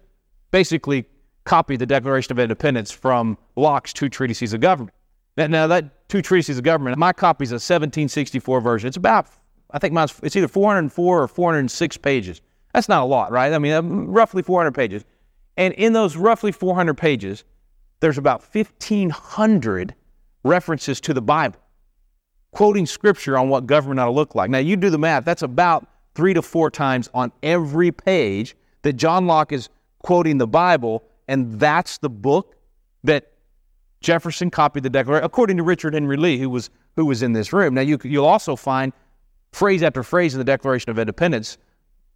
basically 0.51 1.05
copied 1.43 1.79
the 1.79 1.85
Declaration 1.85 2.31
of 2.31 2.39
Independence 2.39 2.89
from 2.89 3.37
Locke's 3.57 3.91
two 3.91 4.07
treatises 4.07 4.53
of 4.53 4.61
government. 4.61 4.95
Now, 5.37 5.67
that 5.67 6.07
two 6.07 6.21
treatises 6.21 6.57
of 6.57 6.63
government, 6.63 6.97
my 6.97 7.11
copy 7.11 7.43
is 7.43 7.51
a 7.51 7.55
1764 7.55 8.61
version. 8.61 8.87
It's 8.87 8.97
about, 8.97 9.27
I 9.71 9.79
think 9.79 9.93
mine's, 9.93 10.17
it's 10.23 10.35
either 10.35 10.47
404 10.47 11.23
or 11.23 11.27
406 11.27 11.97
pages. 11.97 12.41
That's 12.73 12.87
not 12.87 13.03
a 13.03 13.05
lot, 13.05 13.31
right? 13.31 13.51
I 13.51 13.59
mean, 13.59 13.73
um, 13.73 14.07
roughly 14.07 14.41
400 14.43 14.71
pages. 14.73 15.03
And 15.57 15.73
in 15.73 15.93
those 15.93 16.15
roughly 16.15 16.51
400 16.51 16.93
pages, 16.95 17.43
there's 17.99 18.17
about 18.17 18.43
1,500 18.53 19.95
references 20.43 21.01
to 21.01 21.13
the 21.13 21.21
Bible, 21.21 21.59
quoting 22.51 22.85
scripture 22.85 23.37
on 23.37 23.49
what 23.49 23.65
government 23.65 23.99
ought 23.99 24.05
to 24.05 24.11
look 24.11 24.35
like. 24.35 24.49
Now, 24.49 24.59
you 24.59 24.75
do 24.75 24.89
the 24.89 24.97
math. 24.97 25.25
That's 25.25 25.41
about 25.41 25.87
three 26.13 26.33
to 26.33 26.41
four 26.41 26.69
times 26.69 27.09
on 27.13 27.31
every 27.43 27.91
page 27.91 28.55
that 28.83 28.93
John 28.93 29.27
Locke 29.27 29.51
is 29.51 29.69
quoting 29.99 30.37
the 30.37 30.47
Bible, 30.47 31.03
and 31.27 31.59
that's 31.59 31.97
the 31.97 32.09
book 32.09 32.55
that 33.03 33.31
Jefferson 34.05 34.51
copied 34.51 34.83
the 34.83 34.89
Declaration, 34.89 35.25
according 35.25 35.57
to 35.57 35.63
Richard 35.63 35.95
Henry 35.95 36.15
Lee, 36.15 36.37
who 36.37 36.49
was 36.49 36.69
who 36.95 37.05
was 37.05 37.23
in 37.23 37.33
this 37.33 37.51
room. 37.51 37.73
Now 37.73 37.81
you, 37.81 37.97
you'll 38.03 38.25
also 38.25 38.55
find 38.55 38.93
phrase 39.51 39.81
after 39.83 40.03
phrase 40.03 40.33
in 40.33 40.37
the 40.37 40.45
Declaration 40.45 40.91
of 40.91 40.99
Independence 40.99 41.57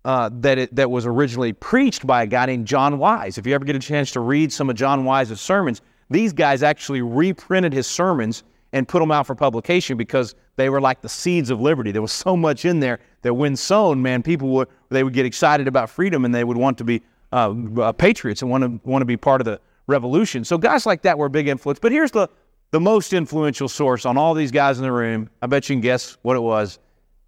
uh, 0.05 0.29
that 0.33 0.57
it, 0.57 0.75
that 0.75 0.89
was 0.91 1.05
originally 1.05 1.51
preached 1.51 2.05
by 2.05 2.23
a 2.23 2.27
guy 2.27 2.45
named 2.45 2.67
John 2.67 2.99
Wise. 2.99 3.37
If 3.37 3.47
you 3.47 3.55
ever 3.55 3.65
get 3.65 3.75
a 3.75 3.79
chance 3.79 4.11
to 4.11 4.19
read 4.19 4.53
some 4.53 4.69
of 4.69 4.75
John 4.75 5.03
Wise's 5.03 5.41
sermons, 5.41 5.81
these 6.11 6.31
guys 6.31 6.63
actually 6.63 7.01
reprinted 7.01 7.73
his 7.73 7.87
sermons 7.87 8.43
and 8.71 8.87
put 8.87 8.99
them 8.99 9.11
out 9.11 9.25
for 9.25 9.33
publication 9.33 9.97
because 9.97 10.35
they 10.55 10.69
were 10.69 10.79
like 10.79 11.01
the 11.01 11.09
seeds 11.09 11.49
of 11.49 11.59
liberty. 11.59 11.91
There 11.91 12.03
was 12.03 12.11
so 12.11 12.37
much 12.37 12.65
in 12.65 12.79
there 12.79 12.99
that 13.23 13.33
when 13.33 13.55
sown, 13.55 14.01
man, 14.01 14.21
people 14.21 14.49
would 14.49 14.67
they 14.89 15.03
would 15.03 15.13
get 15.13 15.25
excited 15.25 15.67
about 15.67 15.89
freedom 15.89 16.23
and 16.23 16.35
they 16.35 16.43
would 16.43 16.57
want 16.57 16.77
to 16.77 16.83
be 16.83 17.01
uh, 17.31 17.53
uh, 17.81 17.91
patriots 17.93 18.43
and 18.43 18.51
want 18.51 18.63
to 18.63 18.79
want 18.87 19.01
to 19.01 19.05
be 19.05 19.17
part 19.17 19.41
of 19.41 19.45
the 19.45 19.59
revolution. 19.89 20.45
So 20.45 20.57
guys 20.57 20.85
like 20.85 21.01
that 21.01 21.17
were 21.17 21.25
a 21.25 21.29
big 21.29 21.47
influence. 21.47 21.79
But 21.79 21.91
here's 21.91 22.11
the, 22.11 22.29
the 22.71 22.79
most 22.79 23.11
influential 23.11 23.67
source 23.67 24.05
on 24.05 24.17
all 24.17 24.33
these 24.33 24.51
guys 24.51 24.77
in 24.77 24.83
the 24.83 24.91
room. 24.91 25.29
I 25.41 25.47
bet 25.47 25.67
you 25.67 25.75
can 25.75 25.81
guess 25.81 26.17
what 26.21 26.37
it 26.37 26.41
was. 26.41 26.79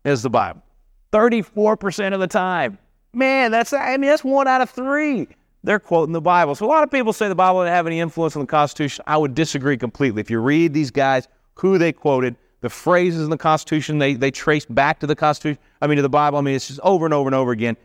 Is 0.05 0.23
the 0.23 0.29
Bible. 0.29 0.63
34% 1.11 2.13
of 2.13 2.19
the 2.19 2.27
time. 2.27 2.77
Man, 3.13 3.51
that's 3.51 3.73
I 3.73 3.97
mean 3.97 4.09
that's 4.09 4.23
one 4.23 4.47
out 4.47 4.61
of 4.61 4.69
three. 4.69 5.27
They're 5.63 5.79
quoting 5.79 6.13
the 6.13 6.21
Bible. 6.21 6.55
So 6.55 6.65
a 6.65 6.69
lot 6.69 6.83
of 6.83 6.89
people 6.89 7.13
say 7.13 7.27
the 7.27 7.35
Bible 7.35 7.61
didn't 7.61 7.75
have 7.75 7.85
any 7.85 7.99
influence 7.99 8.35
on 8.35 8.41
the 8.41 8.47
Constitution. 8.47 9.03
I 9.05 9.17
would 9.17 9.35
disagree 9.35 9.77
completely. 9.77 10.21
If 10.21 10.31
you 10.31 10.39
read 10.39 10.73
these 10.73 10.89
guys, 10.89 11.27
who 11.55 11.77
they 11.77 11.91
quoted, 11.91 12.35
the 12.61 12.69
phrases 12.69 13.23
in 13.23 13.29
the 13.29 13.37
Constitution, 13.37 13.99
they 13.99 14.13
they 14.13 14.31
trace 14.31 14.65
back 14.65 14.99
to 15.01 15.07
the 15.07 15.15
Constitution. 15.15 15.61
I 15.81 15.87
mean 15.87 15.97
to 15.97 16.01
the 16.01 16.09
Bible. 16.09 16.37
I 16.37 16.41
mean 16.41 16.55
it's 16.55 16.67
just 16.67 16.79
over 16.79 17.05
and 17.05 17.13
over 17.13 17.27
and 17.27 17.35
over 17.35 17.51
again 17.51 17.77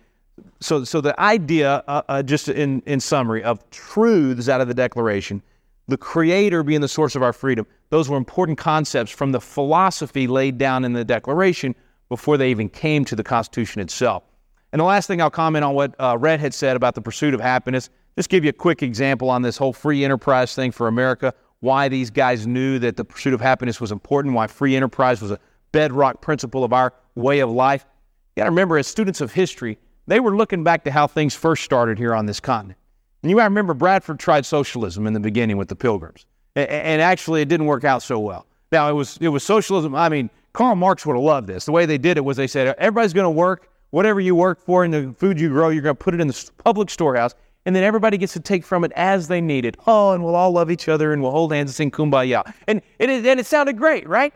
so, 0.60 0.84
so 0.84 1.00
the 1.00 1.18
idea, 1.20 1.84
uh, 1.86 2.02
uh, 2.08 2.22
just 2.22 2.48
in, 2.48 2.82
in 2.86 3.00
summary, 3.00 3.42
of 3.42 3.68
truths 3.70 4.48
out 4.48 4.60
of 4.60 4.68
the 4.68 4.74
Declaration, 4.74 5.42
the 5.88 5.96
Creator 5.96 6.62
being 6.62 6.80
the 6.80 6.88
source 6.88 7.14
of 7.14 7.22
our 7.22 7.32
freedom, 7.32 7.66
those 7.90 8.08
were 8.08 8.16
important 8.16 8.58
concepts 8.58 9.10
from 9.10 9.32
the 9.32 9.40
philosophy 9.40 10.26
laid 10.26 10.58
down 10.58 10.84
in 10.84 10.92
the 10.92 11.04
Declaration 11.04 11.74
before 12.08 12.36
they 12.36 12.50
even 12.50 12.68
came 12.68 13.04
to 13.04 13.16
the 13.16 13.22
Constitution 13.22 13.80
itself. 13.80 14.24
And 14.72 14.80
the 14.80 14.84
last 14.84 15.06
thing 15.06 15.22
I'll 15.22 15.30
comment 15.30 15.64
on 15.64 15.74
what 15.74 15.94
uh, 15.98 16.16
Red 16.18 16.40
had 16.40 16.52
said 16.52 16.76
about 16.76 16.94
the 16.94 17.00
pursuit 17.00 17.34
of 17.34 17.40
happiness, 17.40 17.88
just 18.16 18.28
give 18.28 18.44
you 18.44 18.50
a 18.50 18.54
quick 18.54 18.82
example 18.82 19.30
on 19.30 19.42
this 19.42 19.56
whole 19.56 19.72
free 19.72 20.04
enterprise 20.04 20.54
thing 20.54 20.72
for 20.72 20.88
America, 20.88 21.32
why 21.60 21.88
these 21.88 22.10
guys 22.10 22.46
knew 22.46 22.78
that 22.78 22.96
the 22.96 23.04
pursuit 23.04 23.32
of 23.32 23.40
happiness 23.40 23.80
was 23.80 23.92
important, 23.92 24.34
why 24.34 24.46
free 24.46 24.76
enterprise 24.76 25.22
was 25.22 25.30
a 25.30 25.38
bedrock 25.72 26.20
principle 26.20 26.64
of 26.64 26.72
our 26.72 26.92
way 27.14 27.40
of 27.40 27.50
life. 27.50 27.86
You 28.34 28.40
got 28.40 28.44
to 28.44 28.50
remember, 28.50 28.76
as 28.76 28.86
students 28.86 29.20
of 29.20 29.32
history, 29.32 29.78
they 30.06 30.20
were 30.20 30.36
looking 30.36 30.64
back 30.64 30.84
to 30.84 30.90
how 30.90 31.06
things 31.06 31.34
first 31.34 31.64
started 31.64 31.98
here 31.98 32.14
on 32.14 32.26
this 32.26 32.40
continent. 32.40 32.78
And 33.22 33.30
you 33.30 33.36
might 33.36 33.44
remember 33.44 33.74
Bradford 33.74 34.18
tried 34.18 34.46
socialism 34.46 35.06
in 35.06 35.12
the 35.12 35.20
beginning 35.20 35.56
with 35.56 35.68
the 35.68 35.76
Pilgrims, 35.76 36.26
and 36.54 37.02
actually 37.02 37.42
it 37.42 37.48
didn't 37.48 37.66
work 37.66 37.84
out 37.84 38.02
so 38.02 38.18
well. 38.18 38.46
Now 38.72 38.88
it 38.88 38.92
was 38.92 39.18
it 39.20 39.28
was 39.28 39.42
socialism. 39.42 39.94
I 39.94 40.08
mean, 40.08 40.30
Karl 40.52 40.76
Marx 40.76 41.04
would 41.06 41.14
have 41.14 41.22
loved 41.22 41.46
this. 41.46 41.64
The 41.64 41.72
way 41.72 41.86
they 41.86 41.98
did 41.98 42.16
it 42.16 42.24
was 42.24 42.36
they 42.36 42.46
said 42.46 42.74
everybody's 42.78 43.12
going 43.12 43.24
to 43.24 43.30
work 43.30 43.68
whatever 43.90 44.20
you 44.20 44.34
work 44.34 44.60
for 44.60 44.84
and 44.84 44.92
the 44.92 45.14
food 45.18 45.40
you 45.40 45.48
grow, 45.48 45.70
you're 45.70 45.82
going 45.82 45.96
to 45.96 46.02
put 46.02 46.14
it 46.14 46.20
in 46.20 46.28
the 46.28 46.50
public 46.62 46.90
storehouse, 46.90 47.34
and 47.64 47.74
then 47.74 47.82
everybody 47.82 48.18
gets 48.18 48.32
to 48.34 48.40
take 48.40 48.64
from 48.64 48.84
it 48.84 48.92
as 48.94 49.28
they 49.28 49.40
need 49.40 49.64
it. 49.64 49.76
Oh, 49.86 50.12
and 50.12 50.22
we'll 50.22 50.34
all 50.34 50.52
love 50.52 50.70
each 50.70 50.88
other 50.88 51.12
and 51.12 51.22
we'll 51.22 51.32
hold 51.32 51.52
hands 51.52 51.70
and 51.70 51.74
sing 51.74 51.90
kumbaya. 51.90 52.52
And 52.66 52.80
it 52.98 53.10
and 53.10 53.40
it 53.40 53.46
sounded 53.46 53.76
great, 53.76 54.08
right? 54.08 54.32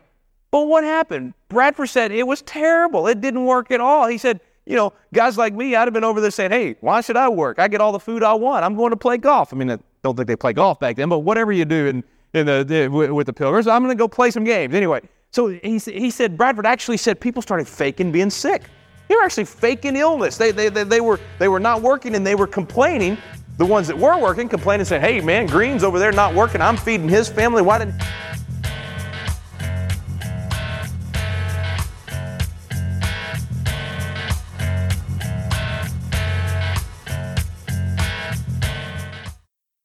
But 0.51 0.67
what 0.67 0.83
happened? 0.83 1.35
Bradford 1.49 1.91
said 1.91 2.11
it 2.11 2.27
was 2.27 2.43
terrible. 2.43 3.07
It 3.07 3.21
didn't 3.21 3.45
work 3.45 3.71
at 3.71 3.81
all. 3.81 4.09
He 4.09 4.19
said 4.19 4.41
you 4.67 4.77
know, 4.77 4.93
guys 5.13 5.37
like 5.37 5.55
me, 5.55 5.75
I'd 5.75 5.87
have 5.87 5.95
been 5.95 6.05
over 6.05 6.21
there 6.21 6.31
saying, 6.31 6.51
hey, 6.51 6.77
why 6.81 7.01
should 7.01 7.17
I 7.17 7.29
work? 7.29 7.59
I 7.59 7.69
get 7.69 7.81
all 7.81 7.93
the 7.93 8.01
food 8.01 8.23
I 8.23 8.35
want. 8.35 8.65
I'm 8.65 8.77
going 8.77 8.91
to 8.91 8.97
play 8.97 9.17
golf. 9.17 9.53
I 9.53 9.57
mean, 9.57 9.71
I 9.71 9.79
don't 10.03 10.17
think 10.17 10.29
they 10.29 10.37
play 10.37 10.53
golf 10.53 10.79
back 10.79 10.97
then, 10.97 11.09
but 11.09 11.21
whatever 11.21 11.53
you 11.53 11.65
do 11.65 11.87
in, 11.87 12.05
in 12.35 12.47
the, 12.47 12.65
the 12.65 12.89
with 12.89 13.27
the 13.27 13.33
Pilgrims, 13.33 13.67
I'm 13.67 13.83
going 13.83 13.97
to 13.97 14.01
go 14.01 14.07
play 14.07 14.31
some 14.31 14.45
games. 14.45 14.75
Anyway, 14.75 15.01
so 15.33 15.49
he, 15.49 15.79
he 15.79 16.11
said, 16.11 16.37
Bradford 16.37 16.67
actually 16.67 16.99
said 16.99 17.21
people 17.21 17.43
started 17.43 17.67
faking 17.67 18.13
being 18.13 18.31
sick. 18.31 18.63
They 19.09 19.17
were 19.17 19.23
actually 19.23 19.47
faking 19.47 19.97
illness. 19.97 20.37
They, 20.37 20.53
they, 20.53 20.69
they, 20.69 20.85
they, 20.85 21.01
were, 21.01 21.19
they 21.39 21.49
were 21.49 21.59
not 21.59 21.83
working 21.83 22.15
and 22.15 22.25
they 22.25 22.37
were 22.37 22.47
complaining. 22.47 23.19
The 23.59 23.67
ones 23.67 23.89
that 23.89 23.99
were 23.99 24.17
working 24.19 24.49
complaining, 24.49 24.87
saying, 24.87 25.03
hey, 25.03 25.21
man, 25.21 25.47
Green's 25.47 25.85
over 25.85 25.99
there 25.99 26.13
not 26.13 26.33
working. 26.35 26.63
I'm 26.63 26.77
feeding 26.77 27.09
his 27.09 27.29
family. 27.29 27.61
Why 27.61 27.79
didn't. 27.79 28.01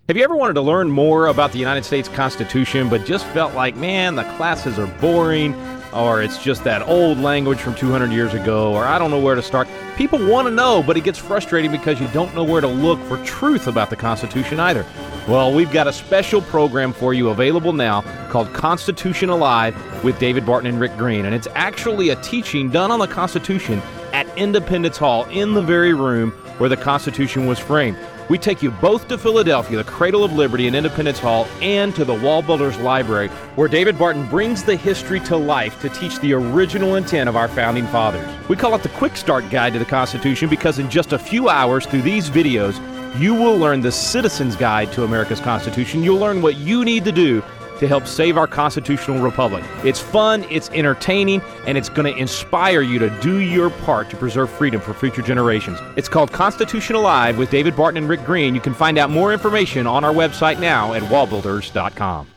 Have 0.08 0.18
you 0.18 0.24
ever 0.24 0.36
wanted 0.36 0.54
to 0.54 0.62
learn 0.62 0.92
more 0.92 1.26
about 1.26 1.52
the 1.52 1.58
United 1.58 1.84
States 1.84 2.08
Constitution 2.08 2.90
but 2.90 3.08
just 3.08 3.26
felt 3.30 3.56
like, 3.56 3.76
man, 3.76 4.14
the 4.14 4.24
classes 4.38 4.78
are 4.78 4.86
boring, 5.02 5.56
or 5.92 6.22
it's 6.22 6.44
just 6.44 6.64
that 6.64 6.84
old 6.84 7.18
language 7.18 7.58
from 7.58 7.74
200 7.74 8.12
years 8.12 8.36
ago, 8.36 8.72
or 8.72 8.86
I 8.86 9.00
don't 9.00 9.10
know 9.10 9.20
where 9.20 9.34
to 9.34 9.42
start? 9.42 9.68
People 9.98 10.24
want 10.28 10.48
to 10.48 10.54
know, 10.54 10.84
but 10.86 10.96
it 10.96 11.04
gets 11.04 11.18
frustrating 11.18 11.72
because 11.72 12.00
you 12.00 12.08
don't 12.10 12.36
know 12.36 12.44
where 12.44 12.62
to 12.62 12.68
look 12.68 13.00
for 13.06 13.18
truth 13.26 13.66
about 13.66 13.90
the 13.90 13.96
Constitution 13.96 14.60
either. 14.60 14.86
Well, 15.28 15.52
we've 15.52 15.72
got 15.72 15.88
a 15.88 15.94
special 15.94 16.40
program 16.40 16.94
for 16.94 17.16
you 17.16 17.30
available 17.30 17.74
now 17.74 18.02
called 18.30 18.54
Constitution 18.54 19.30
Alive 19.30 19.76
with 20.04 20.20
David 20.20 20.46
Barton 20.46 20.70
and 20.70 20.80
Rick 20.80 20.96
Green, 20.98 21.26
and 21.26 21.34
it's 21.34 21.48
actually 21.56 22.10
a 22.10 22.16
teaching 22.18 22.70
done 22.70 22.92
on 22.92 23.00
the 23.00 23.08
Constitution 23.08 23.82
at 24.14 24.28
Independence 24.38 24.98
Hall 24.98 25.24
in 25.32 25.56
the 25.56 25.64
very 25.64 25.96
room 25.96 26.30
where 26.60 26.70
the 26.70 26.78
Constitution 26.78 27.48
was 27.48 27.58
framed. 27.58 27.98
We 28.28 28.40
take 28.40 28.64
you 28.64 28.72
both 28.72 29.08
to 29.10 29.20
Philadelphia, 29.20 29.78
the 29.78 29.84
cradle 29.84 30.24
of 30.24 30.34
liberty 30.34 30.66
and 30.66 30.76
Independence 30.76 31.20
Hall, 31.20 31.48
and 31.62 31.94
to 31.96 32.04
the 32.04 32.14
Wall 32.14 32.42
Builders 32.42 32.76
Library, 32.80 33.28
where 33.56 33.68
David 33.68 34.00
Barton 34.00 34.28
brings 34.28 34.64
the 34.64 34.76
history 34.76 35.20
to 35.22 35.38
life 35.38 35.80
to 35.82 35.90
teach 35.90 36.20
the 36.20 36.34
original 36.34 36.96
intent 36.96 37.30
of 37.30 37.36
our 37.36 37.48
founding 37.48 37.86
fathers. 37.88 38.28
We 38.50 38.56
call 38.56 38.74
it 38.74 38.82
the 38.82 38.90
Quick 38.90 39.16
Start 39.16 39.48
Guide 39.52 39.74
to 39.74 39.80
the 39.80 39.86
Constitution 39.86 40.50
because 40.50 40.80
in 40.80 40.90
just 40.90 41.14
a 41.14 41.20
few 41.20 41.50
hours 41.50 41.86
through 41.86 42.02
these 42.02 42.30
videos, 42.30 42.80
you 43.20 43.36
will 43.36 43.58
learn 43.58 43.82
the 43.82 43.92
Citizen's 43.92 44.56
Guide 44.56 44.92
to 44.94 45.04
America's 45.04 45.40
Constitution. 45.40 46.04
You'll 46.04 46.20
learn 46.20 46.42
what 46.42 46.58
you 46.58 46.84
need 46.84 47.06
to 47.06 47.12
do 47.12 47.44
to 47.80 47.88
help 47.88 48.08
save 48.08 48.38
our 48.38 48.48
constitutional 48.48 49.22
republic. 49.22 49.64
It's 49.84 50.00
fun, 50.00 50.46
it's 50.50 50.70
entertaining, 50.70 51.42
and 51.68 51.78
it's 51.78 51.90
going 51.90 52.12
to 52.12 52.20
inspire 52.20 52.82
you 52.82 53.00
to 53.00 53.10
do 53.22 53.40
your 53.40 53.70
part 53.70 54.10
to 54.12 54.16
preserve 54.16 54.50
freedom 54.50 54.82
for 54.82 54.94
future 54.94 55.22
generations. 55.22 55.80
It's 55.96 56.10
called 56.10 56.32
Constitution 56.32 56.96
Alive 56.96 57.38
with 57.38 57.50
David 57.50 57.76
Barton 57.76 57.98
and 57.98 58.10
Rick 58.10 58.24
Green. 58.26 58.56
You 58.56 58.62
can 58.62 58.74
find 58.74 58.98
out 58.98 59.10
more 59.10 59.34
information 59.34 59.88
on 59.88 60.04
our 60.04 60.14
website 60.14 60.60
now 60.60 60.94
at 60.94 61.04
wallbuilders.com. 61.04 62.28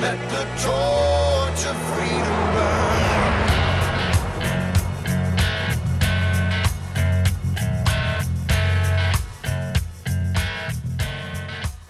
Let 0.00 0.18
the 0.30 0.44
torch 0.62 1.66
of 1.66 1.76
freedom 1.92 2.54
burn. 2.54 2.98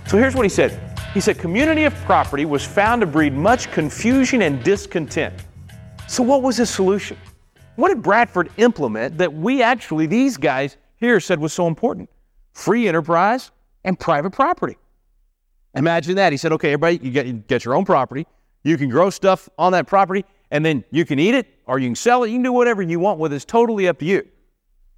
So 0.09 0.19
here's 0.19 0.35
what 0.35 0.45
he 0.45 0.51
said. 0.51 0.92
He 1.15 1.21
said, 1.21 1.39
community 1.39 1.85
of 1.85 1.95
property 2.07 2.47
was 2.47 2.65
found 2.65 3.03
to 3.03 3.07
breed 3.07 3.35
much 3.35 3.71
confusion 3.71 4.43
and 4.43 4.63
discontent. 4.63 5.35
So 6.09 6.23
what 6.23 6.43
was 6.43 6.57
his 6.57 6.71
solution? 6.71 7.19
What 7.77 7.89
did 7.89 8.03
Bradford 8.03 8.51
implement 8.57 9.19
that 9.19 9.33
we 9.33 9.63
actually, 9.63 10.07
these 10.07 10.39
guys 10.39 10.79
here 10.97 11.21
said 11.21 11.39
was 11.39 11.53
so 11.53 11.67
important? 11.67 12.09
Free 12.53 12.89
enterprise 12.89 13.51
and 13.85 13.99
private 13.99 14.31
property. 14.31 14.79
Imagine 15.75 16.17
that. 16.17 16.33
He 16.33 16.39
said, 16.39 16.53
okay, 16.53 16.73
everybody, 16.73 16.99
you 17.03 17.11
get, 17.11 17.27
you 17.27 17.33
get 17.35 17.65
your 17.65 17.75
own 17.75 17.85
property. 17.85 18.27
You 18.63 18.79
can 18.79 18.89
grow 18.89 19.11
stuff 19.11 19.49
on 19.59 19.73
that 19.73 19.87
property, 19.87 20.25
and 20.51 20.65
then 20.65 20.85
you 20.91 21.05
can 21.05 21.19
eat 21.19 21.35
it 21.35 21.49
or 21.67 21.79
you 21.79 21.89
can 21.89 21.95
sell 21.95 22.25
it. 22.25 22.29
You 22.29 22.37
can 22.37 22.43
do 22.43 22.53
whatever 22.53 22.81
you 22.81 23.01
want 23.01 23.19
with 23.19 23.33
it. 23.33 23.37
It's 23.37 23.45
totally 23.45 23.89
up 23.89 23.99
to 23.99 24.05
you. 24.05 24.27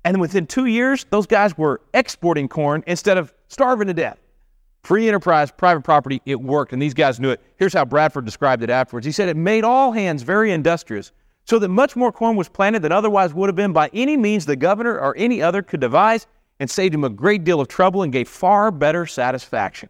And 0.04 0.20
within 0.20 0.46
two 0.46 0.66
years, 0.66 1.06
those 1.10 1.26
guys 1.26 1.56
were 1.56 1.80
exporting 1.92 2.48
corn 2.48 2.84
instead 2.86 3.18
of 3.18 3.32
starving 3.48 3.86
to 3.88 3.94
death. 3.94 4.18
Free 4.84 5.08
enterprise, 5.08 5.50
private 5.50 5.82
property, 5.82 6.20
it 6.26 6.38
worked, 6.38 6.74
and 6.74 6.80
these 6.80 6.92
guys 6.92 7.18
knew 7.18 7.30
it. 7.30 7.40
Here's 7.56 7.72
how 7.72 7.86
Bradford 7.86 8.26
described 8.26 8.62
it 8.62 8.68
afterwards. 8.68 9.06
He 9.06 9.12
said 9.12 9.30
it 9.30 9.36
made 9.36 9.64
all 9.64 9.92
hands 9.92 10.22
very 10.22 10.52
industrious, 10.52 11.10
so 11.46 11.58
that 11.58 11.70
much 11.70 11.96
more 11.96 12.12
corn 12.12 12.36
was 12.36 12.50
planted 12.50 12.82
than 12.82 12.92
otherwise 12.92 13.32
would 13.32 13.48
have 13.48 13.56
been 13.56 13.72
by 13.72 13.88
any 13.94 14.14
means 14.18 14.44
the 14.44 14.56
governor 14.56 15.00
or 15.00 15.16
any 15.16 15.40
other 15.40 15.62
could 15.62 15.80
devise, 15.80 16.26
and 16.60 16.70
saved 16.70 16.94
him 16.94 17.02
a 17.02 17.08
great 17.08 17.44
deal 17.44 17.60
of 17.60 17.68
trouble 17.68 18.02
and 18.02 18.12
gave 18.12 18.28
far 18.28 18.70
better 18.70 19.06
satisfaction. 19.06 19.88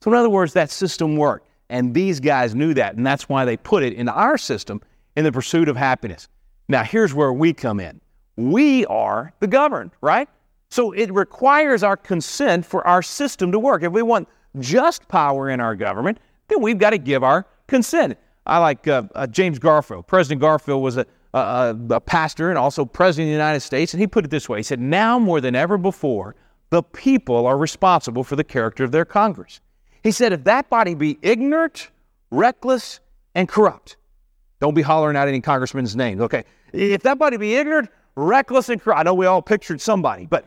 So, 0.00 0.12
in 0.12 0.16
other 0.16 0.30
words, 0.30 0.52
that 0.52 0.70
system 0.70 1.16
worked, 1.16 1.48
and 1.68 1.92
these 1.92 2.20
guys 2.20 2.54
knew 2.54 2.72
that, 2.74 2.94
and 2.94 3.04
that's 3.04 3.28
why 3.28 3.44
they 3.44 3.56
put 3.56 3.82
it 3.82 3.94
in 3.94 4.08
our 4.08 4.38
system 4.38 4.80
in 5.16 5.24
the 5.24 5.32
pursuit 5.32 5.68
of 5.68 5.76
happiness. 5.76 6.28
Now, 6.68 6.84
here's 6.84 7.12
where 7.12 7.32
we 7.32 7.52
come 7.52 7.80
in. 7.80 8.00
We 8.36 8.86
are 8.86 9.32
the 9.40 9.48
governed, 9.48 9.90
right? 10.00 10.28
So 10.70 10.92
it 10.92 11.12
requires 11.12 11.82
our 11.82 11.96
consent 11.96 12.64
for 12.64 12.86
our 12.86 13.02
system 13.02 13.50
to 13.52 13.58
work. 13.58 13.82
If 13.82 13.92
we 13.92 14.02
want 14.02 14.28
just 14.58 15.06
power 15.08 15.50
in 15.50 15.60
our 15.60 15.74
government, 15.74 16.18
then 16.48 16.60
we've 16.60 16.78
got 16.78 16.90
to 16.90 16.98
give 16.98 17.22
our 17.22 17.46
consent. 17.66 18.18
I 18.46 18.58
like 18.58 18.86
uh, 18.86 19.02
uh, 19.14 19.26
James 19.26 19.58
Garfield. 19.58 20.06
President 20.06 20.40
Garfield 20.40 20.82
was 20.82 20.96
a, 20.96 21.06
a, 21.34 21.76
a 21.90 22.00
pastor 22.00 22.48
and 22.50 22.58
also 22.58 22.84
president 22.84 23.26
of 23.26 23.30
the 23.30 23.32
United 23.32 23.60
States, 23.60 23.92
and 23.92 24.00
he 24.00 24.06
put 24.06 24.24
it 24.24 24.30
this 24.30 24.48
way 24.48 24.58
He 24.58 24.62
said, 24.62 24.80
Now 24.80 25.18
more 25.18 25.40
than 25.40 25.54
ever 25.54 25.76
before, 25.76 26.36
the 26.70 26.82
people 26.82 27.46
are 27.46 27.58
responsible 27.58 28.24
for 28.24 28.36
the 28.36 28.44
character 28.44 28.84
of 28.84 28.92
their 28.92 29.04
Congress. 29.04 29.60
He 30.02 30.12
said, 30.12 30.32
If 30.32 30.44
that 30.44 30.70
body 30.70 30.94
be 30.94 31.18
ignorant, 31.22 31.90
reckless, 32.30 33.00
and 33.34 33.48
corrupt, 33.48 33.96
don't 34.60 34.74
be 34.74 34.82
hollering 34.82 35.16
out 35.16 35.28
any 35.28 35.40
congressman's 35.40 35.96
names, 35.96 36.20
okay? 36.20 36.44
If 36.72 37.02
that 37.02 37.18
body 37.18 37.36
be 37.36 37.56
ignorant, 37.56 37.90
reckless, 38.14 38.68
and 38.68 38.80
corrupt, 38.80 39.00
I 39.00 39.02
know 39.02 39.14
we 39.14 39.26
all 39.26 39.42
pictured 39.42 39.80
somebody, 39.80 40.26
but 40.26 40.46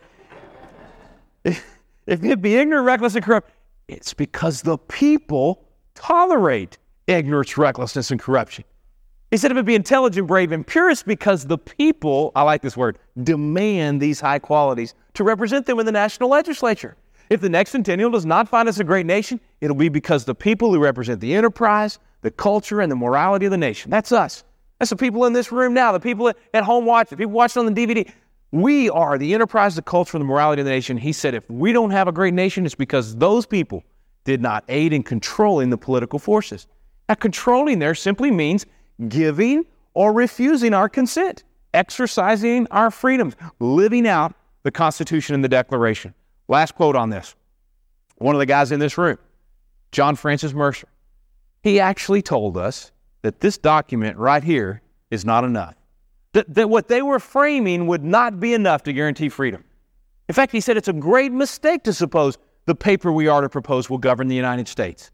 if, 1.43 1.63
if 2.07 2.23
it 2.23 2.41
be 2.41 2.55
ignorant, 2.55 2.85
reckless, 2.85 3.15
and 3.15 3.23
corrupt, 3.23 3.51
it's 3.89 4.13
because 4.13 4.61
the 4.61 4.77
people 4.77 5.65
tolerate 5.95 6.77
ignorance, 7.07 7.57
recklessness, 7.57 8.11
and 8.11 8.19
corruption. 8.19 8.63
If 9.31 9.43
it 9.43 9.65
be 9.65 9.75
intelligent, 9.75 10.27
brave, 10.27 10.51
and 10.51 10.65
pure, 10.65 10.89
it's 10.89 11.03
because 11.03 11.45
the 11.45 11.57
people, 11.57 12.31
I 12.35 12.41
like 12.43 12.61
this 12.61 12.77
word, 12.77 12.97
demand 13.21 14.01
these 14.01 14.19
high 14.19 14.39
qualities 14.39 14.95
to 15.15 15.23
represent 15.23 15.65
them 15.65 15.79
in 15.79 15.85
the 15.85 15.91
national 15.91 16.29
legislature. 16.29 16.95
If 17.29 17.41
the 17.41 17.49
next 17.49 17.71
centennial 17.71 18.09
does 18.09 18.25
not 18.25 18.49
find 18.49 18.67
us 18.67 18.79
a 18.79 18.83
great 18.83 19.05
nation, 19.05 19.39
it'll 19.61 19.75
be 19.75 19.89
because 19.89 20.25
the 20.25 20.33
people 20.33 20.73
who 20.73 20.79
represent 20.79 21.21
the 21.21 21.35
enterprise, 21.35 21.99
the 22.21 22.31
culture, 22.31 22.81
and 22.81 22.91
the 22.91 22.95
morality 22.95 23.45
of 23.45 23.51
the 23.51 23.57
nation. 23.57 23.91
That's 23.91 24.11
us. 24.11 24.43
That's 24.79 24.89
the 24.89 24.95
people 24.95 25.25
in 25.25 25.33
this 25.33 25.51
room 25.51 25.73
now, 25.73 25.91
the 25.91 25.99
people 25.99 26.31
at 26.53 26.63
home 26.63 26.85
watching, 26.85 27.17
the 27.17 27.17
people 27.17 27.33
watching 27.33 27.65
on 27.65 27.71
the 27.71 27.85
DVD. 27.87 28.11
We 28.51 28.89
are 28.89 29.17
the 29.17 29.33
enterprise, 29.33 29.75
the 29.75 29.81
culture, 29.81 30.17
and 30.17 30.23
the 30.23 30.27
morality 30.27 30.61
of 30.61 30.65
the 30.65 30.71
nation. 30.71 30.97
He 30.97 31.13
said 31.13 31.35
if 31.35 31.47
we 31.49 31.71
don't 31.71 31.91
have 31.91 32.07
a 32.07 32.11
great 32.11 32.33
nation, 32.33 32.65
it's 32.65 32.75
because 32.75 33.15
those 33.15 33.45
people 33.45 33.83
did 34.23 34.41
not 34.41 34.63
aid 34.69 34.91
in 34.91 35.03
controlling 35.03 35.69
the 35.69 35.77
political 35.77 36.19
forces. 36.19 36.67
Now, 37.07 37.15
controlling 37.15 37.79
there 37.79 37.95
simply 37.95 38.31
means 38.31 38.65
giving 39.07 39.65
or 39.93 40.13
refusing 40.13 40.73
our 40.73 40.89
consent, 40.89 41.43
exercising 41.73 42.67
our 42.71 42.91
freedoms, 42.91 43.35
living 43.59 44.07
out 44.07 44.33
the 44.63 44.71
Constitution 44.71 45.35
and 45.35 45.43
the 45.43 45.49
Declaration. 45.49 46.13
Last 46.47 46.75
quote 46.75 46.95
on 46.95 47.09
this. 47.09 47.35
One 48.17 48.35
of 48.35 48.39
the 48.39 48.45
guys 48.45 48.71
in 48.71 48.79
this 48.79 48.97
room, 48.97 49.17
John 49.91 50.15
Francis 50.15 50.53
Mercer, 50.53 50.87
he 51.63 51.79
actually 51.79 52.21
told 52.21 52.57
us 52.57 52.91
that 53.21 53.39
this 53.39 53.57
document 53.57 54.17
right 54.17 54.43
here 54.43 54.81
is 55.11 55.25
not 55.25 55.43
enough. 55.43 55.75
That, 56.33 56.53
that 56.53 56.69
what 56.69 56.87
they 56.87 57.01
were 57.01 57.19
framing 57.19 57.87
would 57.87 58.03
not 58.03 58.39
be 58.39 58.53
enough 58.53 58.83
to 58.83 58.93
guarantee 58.93 59.29
freedom. 59.29 59.63
In 60.27 60.35
fact, 60.35 60.51
he 60.51 60.61
said 60.61 60.77
it's 60.77 60.87
a 60.87 60.93
great 60.93 61.31
mistake 61.31 61.83
to 61.83 61.93
suppose 61.93 62.37
the 62.67 62.75
paper 62.75 63.11
we 63.11 63.27
are 63.27 63.41
to 63.41 63.49
propose 63.49 63.89
will 63.89 63.97
govern 63.97 64.27
the 64.27 64.35
United 64.35 64.67
States. 64.67 65.09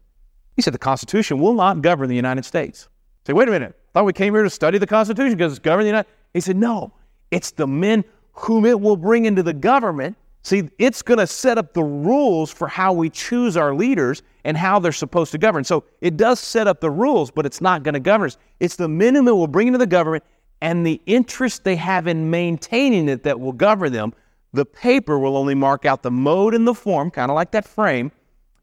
He 0.56 0.62
said 0.62 0.74
the 0.74 0.78
Constitution 0.78 1.38
will 1.38 1.54
not 1.54 1.80
govern 1.80 2.08
the 2.08 2.16
United 2.16 2.44
States. 2.44 2.88
Say, 3.26 3.32
wait 3.32 3.48
a 3.48 3.50
minute. 3.50 3.74
I 3.78 3.92
thought 3.92 4.04
we 4.04 4.12
came 4.12 4.34
here 4.34 4.42
to 4.42 4.50
study 4.50 4.76
the 4.76 4.86
Constitution 4.86 5.36
because 5.36 5.52
it's 5.52 5.58
governing 5.58 5.86
the 5.86 5.88
United 5.88 6.08
He 6.34 6.40
said, 6.40 6.56
no, 6.56 6.92
it's 7.30 7.50
the 7.50 7.66
men 7.66 8.04
whom 8.32 8.66
it 8.66 8.78
will 8.78 8.96
bring 8.96 9.24
into 9.24 9.42
the 9.42 9.54
government. 9.54 10.16
See, 10.42 10.68
it's 10.78 11.02
going 11.02 11.18
to 11.18 11.26
set 11.26 11.58
up 11.58 11.72
the 11.72 11.82
rules 11.82 12.52
for 12.52 12.68
how 12.68 12.92
we 12.92 13.10
choose 13.10 13.56
our 13.56 13.74
leaders 13.74 14.22
and 14.44 14.56
how 14.56 14.78
they're 14.78 14.92
supposed 14.92 15.32
to 15.32 15.38
govern. 15.38 15.64
So 15.64 15.84
it 16.00 16.16
does 16.16 16.38
set 16.38 16.68
up 16.68 16.80
the 16.80 16.90
rules, 16.90 17.30
but 17.30 17.46
it's 17.46 17.60
not 17.60 17.82
going 17.82 17.94
to 17.94 18.00
govern 18.00 18.28
us. 18.28 18.36
It's 18.60 18.76
the 18.76 18.88
men 18.88 19.14
whom 19.14 19.28
it 19.28 19.32
will 19.32 19.48
bring 19.48 19.66
into 19.66 19.78
the 19.78 19.86
government 19.86 20.22
and 20.60 20.86
the 20.86 21.00
interest 21.06 21.64
they 21.64 21.76
have 21.76 22.06
in 22.06 22.30
maintaining 22.30 23.08
it 23.08 23.22
that 23.24 23.38
will 23.38 23.52
govern 23.52 23.92
them. 23.92 24.14
The 24.52 24.64
paper 24.64 25.18
will 25.18 25.36
only 25.36 25.54
mark 25.54 25.84
out 25.84 26.02
the 26.02 26.10
mode 26.10 26.54
and 26.54 26.66
the 26.66 26.74
form, 26.74 27.10
kind 27.10 27.30
of 27.30 27.34
like 27.34 27.50
that 27.50 27.66
frame. 27.66 28.10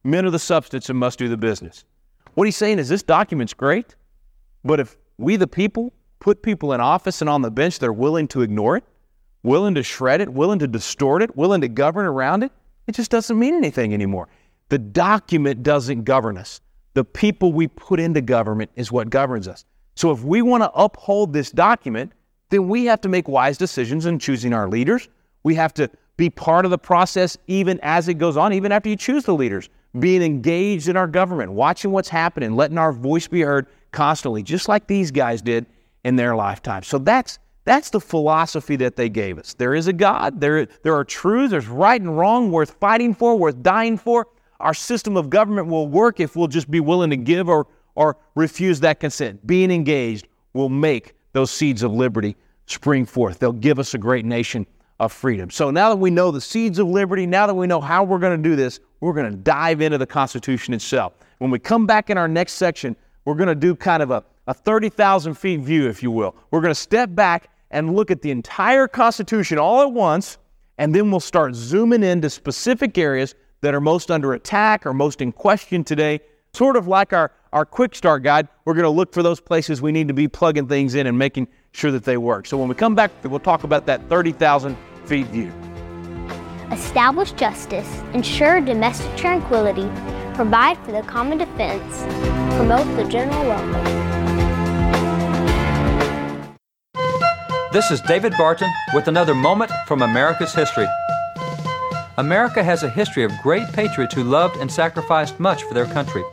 Men 0.03 0.25
are 0.25 0.31
the 0.31 0.39
substance 0.39 0.89
and 0.89 0.97
must 0.97 1.19
do 1.19 1.29
the 1.29 1.37
business. 1.37 1.85
What 2.33 2.45
he's 2.45 2.57
saying 2.57 2.79
is 2.79 2.89
this 2.89 3.03
document's 3.03 3.53
great, 3.53 3.95
but 4.63 4.79
if 4.79 4.97
we, 5.17 5.35
the 5.35 5.47
people, 5.47 5.93
put 6.19 6.41
people 6.41 6.73
in 6.73 6.81
office 6.81 7.21
and 7.21 7.29
on 7.29 7.41
the 7.41 7.51
bench 7.51 7.79
that 7.79 7.85
are 7.85 7.93
willing 7.93 8.27
to 8.29 8.41
ignore 8.41 8.77
it, 8.77 8.83
willing 9.43 9.75
to 9.75 9.83
shred 9.83 10.21
it, 10.21 10.29
willing 10.29 10.59
to 10.59 10.67
distort 10.67 11.21
it, 11.21 11.35
willing 11.35 11.61
to 11.61 11.67
govern 11.67 12.05
around 12.05 12.43
it, 12.43 12.51
it 12.87 12.95
just 12.95 13.11
doesn't 13.11 13.37
mean 13.37 13.53
anything 13.53 13.93
anymore. 13.93 14.27
The 14.69 14.79
document 14.79 15.63
doesn't 15.63 16.03
govern 16.03 16.37
us. 16.37 16.61
The 16.95 17.03
people 17.03 17.53
we 17.53 17.67
put 17.67 17.99
into 17.99 18.21
government 18.21 18.71
is 18.75 18.91
what 18.91 19.09
governs 19.09 19.47
us. 19.47 19.65
So 19.95 20.11
if 20.11 20.23
we 20.23 20.41
want 20.41 20.63
to 20.63 20.71
uphold 20.71 21.33
this 21.33 21.51
document, 21.51 22.11
then 22.49 22.67
we 22.67 22.85
have 22.85 23.01
to 23.01 23.09
make 23.09 23.27
wise 23.27 23.57
decisions 23.57 24.05
in 24.05 24.19
choosing 24.19 24.53
our 24.53 24.67
leaders. 24.67 25.09
We 25.43 25.55
have 25.55 25.73
to 25.75 25.89
be 26.17 26.29
part 26.29 26.65
of 26.65 26.71
the 26.71 26.77
process 26.77 27.37
even 27.47 27.79
as 27.81 28.07
it 28.07 28.15
goes 28.15 28.37
on, 28.37 28.53
even 28.53 28.71
after 28.71 28.89
you 28.89 28.95
choose 28.95 29.23
the 29.23 29.33
leaders, 29.33 29.69
being 29.99 30.21
engaged 30.21 30.87
in 30.87 30.97
our 30.97 31.07
government, 31.07 31.51
watching 31.51 31.91
what's 31.91 32.09
happening, 32.09 32.55
letting 32.55 32.77
our 32.77 32.93
voice 32.93 33.27
be 33.27 33.41
heard 33.41 33.67
constantly, 33.91 34.43
just 34.43 34.67
like 34.67 34.87
these 34.87 35.11
guys 35.11 35.41
did 35.41 35.65
in 36.03 36.15
their 36.15 36.35
lifetime. 36.35 36.83
So 36.83 36.97
that's 36.97 37.39
that's 37.65 37.89
the 37.91 38.01
philosophy 38.01 38.75
that 38.77 38.95
they 38.97 39.07
gave 39.07 39.37
us. 39.37 39.53
There 39.53 39.73
is 39.73 39.87
a 39.87 39.93
God, 39.93 40.41
there, 40.41 40.65
there 40.83 40.95
are 40.95 41.05
truths, 41.05 41.51
there's 41.51 41.67
right 41.67 41.99
and 41.99 42.17
wrong 42.17 42.51
worth 42.51 42.71
fighting 42.71 43.13
for, 43.13 43.37
worth 43.37 43.61
dying 43.63 43.97
for. 43.97 44.27
Our 44.59 44.73
system 44.73 45.15
of 45.15 45.29
government 45.29 45.67
will 45.67 45.87
work 45.87 46.19
if 46.19 46.35
we'll 46.35 46.47
just 46.47 46.69
be 46.69 46.81
willing 46.81 47.09
to 47.11 47.17
give 47.17 47.47
or, 47.47 47.67
or 47.95 48.17
refuse 48.35 48.79
that 48.81 48.99
consent. 48.99 49.45
Being 49.45 49.71
engaged 49.71 50.27
will 50.53 50.69
make 50.69 51.15
those 51.33 51.51
seeds 51.51 51.83
of 51.83 51.91
liberty 51.91 52.35
spring 52.65 53.05
forth. 53.05 53.39
They'll 53.39 53.51
give 53.51 53.79
us 53.79 53.93
a 53.93 53.97
great 53.97 54.25
nation 54.25 54.65
of 54.99 55.11
freedom. 55.11 55.49
So 55.49 55.71
now 55.71 55.89
that 55.89 55.97
we 55.97 56.09
know 56.09 56.31
the 56.31 56.41
seeds 56.41 56.79
of 56.79 56.87
liberty, 56.87 57.25
now 57.25 57.47
that 57.47 57.53
we 57.53 57.67
know 57.67 57.81
how 57.81 58.03
we're 58.03 58.19
going 58.19 58.41
to 58.41 58.49
do 58.49 58.55
this, 58.55 58.79
we're 59.01 59.13
going 59.13 59.29
to 59.29 59.37
dive 59.37 59.81
into 59.81 59.97
the 59.97 60.05
Constitution 60.05 60.73
itself. 60.73 61.13
When 61.39 61.51
we 61.51 61.59
come 61.59 61.85
back 61.85 62.09
in 62.09 62.17
our 62.17 62.27
next 62.27 62.53
section, 62.53 62.95
we're 63.25 63.35
going 63.35 63.47
to 63.47 63.55
do 63.55 63.75
kind 63.75 64.01
of 64.01 64.11
a, 64.11 64.23
a 64.47 64.53
30,000 64.53 65.33
feet 65.33 65.59
view, 65.59 65.89
if 65.89 66.01
you 66.01 66.11
will. 66.11 66.35
We're 66.51 66.61
going 66.61 66.71
to 66.71 66.75
step 66.75 67.13
back 67.13 67.49
and 67.71 67.95
look 67.95 68.11
at 68.11 68.21
the 68.21 68.31
entire 68.31 68.87
Constitution 68.87 69.57
all 69.57 69.81
at 69.81 69.91
once 69.91 70.37
and 70.77 70.93
then 70.93 71.11
we'll 71.11 71.19
start 71.19 71.55
zooming 71.55 72.03
into 72.03 72.29
specific 72.29 72.97
areas 72.97 73.35
that 73.61 73.73
are 73.73 73.81
most 73.81 74.11
under 74.11 74.33
attack 74.33 74.85
or 74.85 74.93
most 74.93 75.21
in 75.21 75.31
question 75.31 75.83
today. 75.83 76.19
Sort 76.53 76.75
of 76.75 76.87
like 76.87 77.13
our, 77.13 77.31
our 77.53 77.65
quick 77.65 77.93
start 77.95 78.23
guide, 78.23 78.47
we're 78.65 78.73
going 78.73 78.83
to 78.83 78.89
look 78.89 79.13
for 79.13 79.21
those 79.21 79.39
places 79.39 79.81
we 79.81 79.91
need 79.91 80.07
to 80.07 80.13
be 80.13 80.27
plugging 80.27 80.67
things 80.67 80.95
in 80.95 81.05
and 81.05 81.17
making 81.17 81.47
sure 81.71 81.91
that 81.91 82.03
they 82.03 82.17
work. 82.17 82.47
So 82.47 82.57
when 82.57 82.67
we 82.67 82.73
come 82.73 82.95
back, 82.95 83.11
we'll 83.23 83.39
talk 83.39 83.63
about 83.63 83.85
that 83.85 84.01
30,000 84.09 84.75
feet 85.05 85.27
view. 85.27 85.53
establish 86.71 87.31
justice, 87.33 87.87
ensure 88.13 88.59
domestic 88.59 89.15
tranquility, 89.15 89.87
provide 90.33 90.77
for 90.79 90.91
the 90.91 91.03
common 91.03 91.37
defense, 91.37 92.01
promote 92.55 92.87
the 92.97 93.03
general 93.03 93.43
welfare. 93.43 94.09
This 97.71 97.91
is 97.91 98.01
David 98.01 98.33
Barton 98.37 98.71
with 98.95 99.07
another 99.07 99.35
moment 99.35 99.71
from 99.87 100.01
America's 100.01 100.55
history. 100.55 100.87
America 102.17 102.63
has 102.63 102.81
a 102.81 102.89
history 102.89 103.23
of 103.23 103.31
great 103.43 103.71
patriots 103.73 104.15
who 104.15 104.23
loved 104.23 104.57
and 104.57 104.71
sacrificed 104.71 105.39
much 105.39 105.63
for 105.63 105.73
their 105.75 105.85
country. 105.85 106.23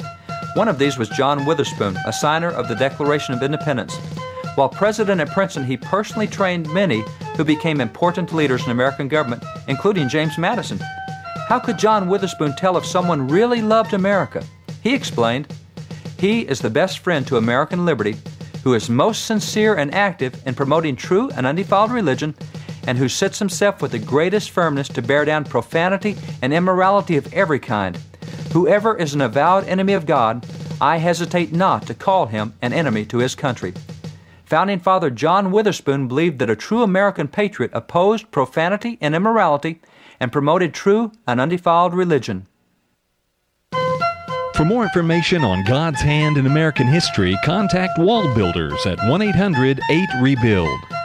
One 0.55 0.69
of 0.69 0.79
these 0.79 0.99
was 0.99 1.09
John 1.09 1.45
Witherspoon, 1.47 1.97
a 2.07 2.13
signer 2.13 2.51
of 2.51 2.67
the 2.67 2.75
Declaration 2.75 3.35
of 3.35 3.43
Independence. 3.43 3.97
While 4.57 4.69
president 4.69 5.21
at 5.21 5.31
Princeton, 5.31 5.65
he 5.65 5.77
personally 5.77 6.27
trained 6.27 6.73
many 6.73 7.05
who 7.37 7.45
became 7.45 7.81
important 7.81 8.33
leaders 8.33 8.65
in 8.65 8.73
American 8.73 9.07
government, 9.07 9.45
including 9.69 10.09
James 10.09 10.39
Madison. 10.39 10.81
How 11.49 11.61
could 11.61 11.79
John 11.79 12.09
Witherspoon 12.09 12.57
tell 12.57 12.77
if 12.77 12.85
someone 12.85 13.29
really 13.29 13.63
loved 13.63 13.95
America? 13.95 14.45
He 14.83 14.93
explained, 14.93 15.55
He 16.19 16.41
is 16.41 16.61
the 16.61 16.71
best 16.71 16.99
friend 16.99 17.27
to 17.29 17.37
American 17.37 17.85
liberty 17.85 18.17
who 18.65 18.75
is 18.75 18.91
most 18.91 19.27
sincere 19.27 19.77
and 19.77 19.95
active 19.95 20.43
in 20.47 20.55
promoting 20.55 20.97
true 20.97 21.31
and 21.31 21.47
undefiled 21.47 21.91
religion, 21.91 22.35
and 22.87 22.99
who 22.99 23.09
sets 23.09 23.39
himself 23.39 23.81
with 23.81 23.93
the 23.93 23.99
greatest 23.99 24.51
firmness 24.51 24.89
to 24.89 25.03
bear 25.03 25.25
down 25.25 25.45
profanity 25.45 26.17
and 26.43 26.53
immorality 26.53 27.17
of 27.17 27.33
every 27.33 27.59
kind. 27.59 27.99
Whoever 28.53 28.97
is 28.97 29.15
an 29.15 29.21
avowed 29.21 29.65
enemy 29.69 29.93
of 29.93 30.07
God, 30.07 30.45
I 30.81 30.97
hesitate 30.97 31.53
not 31.53 31.87
to 31.87 31.95
call 31.95 32.27
him 32.27 32.55
an 32.61 32.73
enemy 32.73 33.05
to 33.07 33.19
his 33.19 33.37
country. 33.37 33.75
Founding 34.47 34.81
Father 34.81 35.09
John 35.09 35.53
Witherspoon 35.53 36.09
believed 36.09 36.41
that 36.41 36.51
a 36.51 36.57
true 36.57 36.83
American 36.83 37.29
patriot 37.29 37.71
opposed 37.73 38.31
profanity 38.33 38.99
and 39.01 39.15
immorality 39.15 39.81
and 40.19 40.33
promoted 40.33 40.75
true 40.75 41.13
and 41.29 41.41
undefiled 41.41 41.95
religion. 41.95 42.47
For 44.57 44.65
more 44.65 44.83
information 44.83 45.45
on 45.45 45.65
God's 45.65 46.01
hand 46.01 46.37
in 46.37 46.47
American 46.47 46.89
history, 46.89 47.39
contact 47.45 48.01
Wall 48.01 48.35
Builders 48.35 48.85
at 48.85 48.99
1 49.09 49.23
800 49.23 49.81
8 49.89 50.09
Rebuild. 50.21 51.00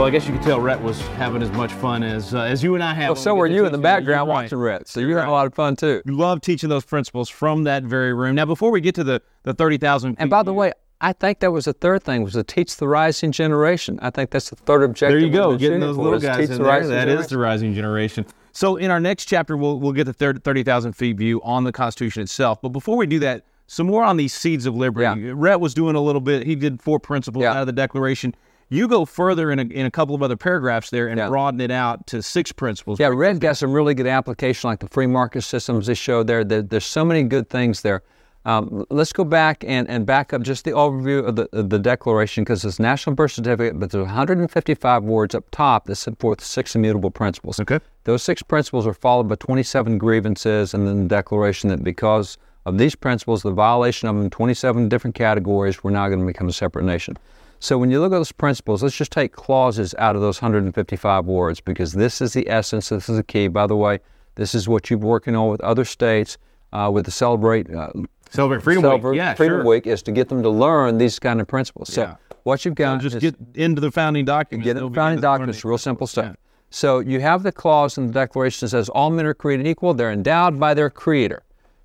Well, 0.00 0.06
I 0.06 0.12
guess 0.12 0.26
you 0.26 0.32
could 0.32 0.42
tell 0.42 0.62
Rhett 0.62 0.80
was 0.80 0.98
having 1.18 1.42
as 1.42 1.50
much 1.50 1.74
fun 1.74 2.02
as 2.02 2.34
uh, 2.34 2.40
as 2.40 2.62
you 2.62 2.74
and 2.74 2.82
I 2.82 2.94
have. 2.94 3.08
Well, 3.10 3.16
so 3.16 3.34
were 3.34 3.46
you 3.46 3.66
in 3.66 3.72
the 3.72 3.76
background 3.76 4.30
right. 4.30 4.44
watching 4.44 4.56
Rhett, 4.56 4.88
so 4.88 4.98
you're 4.98 5.18
having 5.18 5.28
a 5.28 5.32
lot 5.32 5.46
of 5.46 5.52
fun 5.52 5.76
too. 5.76 6.00
You 6.06 6.16
love 6.16 6.40
teaching 6.40 6.70
those 6.70 6.86
principles 6.86 7.28
from 7.28 7.64
that 7.64 7.82
very 7.82 8.14
room. 8.14 8.34
Now, 8.34 8.46
before 8.46 8.70
we 8.70 8.80
get 8.80 8.94
to 8.94 9.04
the 9.04 9.20
the 9.42 9.52
thirty 9.52 9.76
thousand, 9.76 10.16
And 10.18 10.30
by 10.30 10.42
the 10.42 10.54
way, 10.54 10.72
I 11.02 11.12
think 11.12 11.40
that 11.40 11.52
was 11.52 11.66
the 11.66 11.74
third 11.74 12.02
thing 12.02 12.22
was 12.22 12.32
to 12.32 12.42
teach 12.42 12.78
the 12.78 12.88
rising 12.88 13.30
generation. 13.30 13.98
I 14.00 14.08
think 14.08 14.30
that's 14.30 14.48
the 14.48 14.56
third 14.56 14.84
objective. 14.84 15.20
there 15.20 15.26
you 15.28 15.30
go, 15.30 15.58
getting 15.58 15.80
those 15.80 15.98
little 15.98 16.18
guys 16.18 16.38
teach 16.38 16.56
in 16.56 16.62
the 16.62 16.64
there. 16.64 16.88
That 16.88 17.08
is 17.08 17.26
the 17.26 17.36
rising 17.36 17.74
generation. 17.74 18.24
So, 18.52 18.76
in 18.76 18.90
our 18.90 19.00
next 19.00 19.26
chapter, 19.26 19.54
we'll 19.54 19.78
we'll 19.78 19.92
get 19.92 20.04
the 20.04 20.14
third- 20.14 20.42
thirty 20.42 20.62
thousand 20.62 20.94
feet 20.94 21.18
view 21.18 21.42
on 21.42 21.64
the 21.64 21.72
Constitution 21.72 22.22
itself. 22.22 22.62
But 22.62 22.70
before 22.70 22.96
we 22.96 23.06
do 23.06 23.18
that, 23.18 23.44
some 23.66 23.88
more 23.88 24.02
on 24.02 24.16
these 24.16 24.32
seeds 24.32 24.64
of 24.64 24.74
liberty. 24.74 25.20
Yeah. 25.20 25.32
Rhett 25.36 25.60
was 25.60 25.74
doing 25.74 25.94
a 25.94 26.00
little 26.00 26.22
bit. 26.22 26.46
He 26.46 26.54
did 26.54 26.80
four 26.80 26.98
principles 26.98 27.42
Yeah. 27.42 27.50
out 27.50 27.58
of 27.58 27.66
the 27.66 27.74
Declaration. 27.74 28.34
You 28.72 28.86
go 28.86 29.04
further 29.04 29.50
in 29.50 29.58
a, 29.58 29.62
in 29.64 29.84
a 29.84 29.90
couple 29.90 30.14
of 30.14 30.22
other 30.22 30.36
paragraphs 30.36 30.90
there 30.90 31.08
and 31.08 31.18
Yeah. 31.18 31.28
broaden 31.28 31.60
it 31.60 31.72
out 31.72 32.06
to 32.08 32.22
six 32.22 32.52
principles. 32.52 33.00
Yeah, 33.00 33.08
Red 33.08 33.40
got 33.40 33.56
some 33.56 33.72
really 33.72 33.94
good 33.94 34.06
application, 34.06 34.70
like 34.70 34.78
the 34.78 34.88
free 34.88 35.08
market 35.08 35.42
systems 35.42 35.86
they 35.88 35.94
show 35.94 36.22
there. 36.22 36.44
there 36.44 36.62
there's 36.62 36.84
so 36.84 37.04
many 37.04 37.24
good 37.24 37.50
things 37.50 37.82
there. 37.82 38.02
Um, 38.46 38.86
let's 38.88 39.12
go 39.12 39.24
back 39.24 39.64
and, 39.66 39.86
and 39.90 40.06
back 40.06 40.32
up 40.32 40.40
just 40.42 40.64
the 40.64 40.70
overview 40.70 41.26
of 41.26 41.36
the, 41.36 41.48
of 41.52 41.68
the 41.68 41.78
Declaration 41.78 42.42
because 42.42 42.64
it's 42.64 42.78
National 42.78 43.14
Birth 43.14 43.32
Certificate, 43.32 43.78
but 43.78 43.90
there's 43.90 44.06
155 44.06 45.02
words 45.04 45.34
up 45.34 45.44
top 45.50 45.84
that 45.86 45.96
set 45.96 46.18
forth 46.18 46.42
six 46.42 46.74
immutable 46.74 47.10
principles. 47.10 47.60
Okay. 47.60 47.80
Those 48.04 48.22
six 48.22 48.40
principles 48.42 48.86
are 48.86 48.94
followed 48.94 49.28
by 49.28 49.34
27 49.34 49.98
grievances, 49.98 50.72
and 50.72 50.86
then 50.86 51.02
the 51.02 51.08
Declaration 51.08 51.68
that 51.70 51.84
because 51.84 52.38
of 52.64 52.78
these 52.78 52.94
principles, 52.94 53.42
the 53.42 53.50
violation 53.50 54.08
of 54.08 54.14
them 54.14 54.24
in 54.24 54.30
27 54.30 54.88
different 54.88 55.16
categories, 55.16 55.82
we're 55.84 55.90
now 55.90 56.08
going 56.08 56.20
to 56.20 56.26
become 56.26 56.48
a 56.48 56.52
separate 56.52 56.84
nation. 56.84 57.18
So 57.60 57.76
when 57.76 57.90
you 57.90 58.00
look 58.00 58.12
at 58.12 58.16
those 58.16 58.32
principles, 58.32 58.82
let's 58.82 58.96
just 58.96 59.12
take 59.12 59.32
clauses 59.32 59.94
out 59.98 60.16
of 60.16 60.22
those 60.22 60.40
155 60.40 61.26
words 61.26 61.60
because 61.60 61.92
this 61.92 62.22
is 62.22 62.32
the 62.32 62.48
essence, 62.48 62.88
this 62.88 63.08
is 63.08 63.16
the 63.16 63.22
key. 63.22 63.48
By 63.48 63.66
the 63.66 63.76
way, 63.76 64.00
this 64.34 64.54
is 64.54 64.66
what 64.66 64.88
you're 64.88 64.98
working 64.98 65.36
on 65.36 65.50
with 65.50 65.60
other 65.60 65.84
states 65.84 66.38
uh, 66.72 66.90
with 66.92 67.04
the 67.04 67.10
Celebrate 67.10 67.72
uh, 67.72 67.90
Celebrate 68.30 68.62
Freedom 68.62 68.82
Week. 68.82 68.90
Celebrate 68.90 69.16
Yeah, 69.16 69.34
Freedom 69.34 69.58
sure. 69.58 69.66
Week 69.66 69.86
is 69.86 70.02
to 70.02 70.12
get 70.12 70.30
them 70.30 70.42
to 70.42 70.48
learn 70.48 70.96
these 70.96 71.18
kind 71.18 71.38
of 71.38 71.48
principles. 71.48 71.94
Yeah. 71.94 72.14
So 72.14 72.36
what 72.44 72.64
you've 72.64 72.76
got 72.76 73.02
just 73.02 73.16
is 73.16 73.20
get 73.20 73.36
into 73.54 73.82
the 73.82 73.90
founding 73.90 74.24
documents. 74.24 74.64
get 74.64 74.74
They'll 74.74 74.86
it 74.86 74.90
begin 74.90 75.02
founding 75.02 75.20
documents, 75.20 75.62
real 75.62 75.76
simple 75.76 76.06
stuff. 76.06 76.26
Yeah. 76.26 76.34
So 76.70 77.00
you 77.00 77.20
have 77.20 77.42
the 77.42 77.52
clause 77.52 77.98
in 77.98 78.06
the 78.06 78.12
Declaration 78.12 78.66
that 78.66 78.70
says 78.70 78.88
all 78.88 79.10
men 79.10 79.26
are 79.26 79.34
created 79.34 79.66
equal. 79.66 79.92
They're 79.92 80.12
endowed 80.12 80.58
by 80.58 80.72
their 80.72 80.88
Creator. 80.88 81.42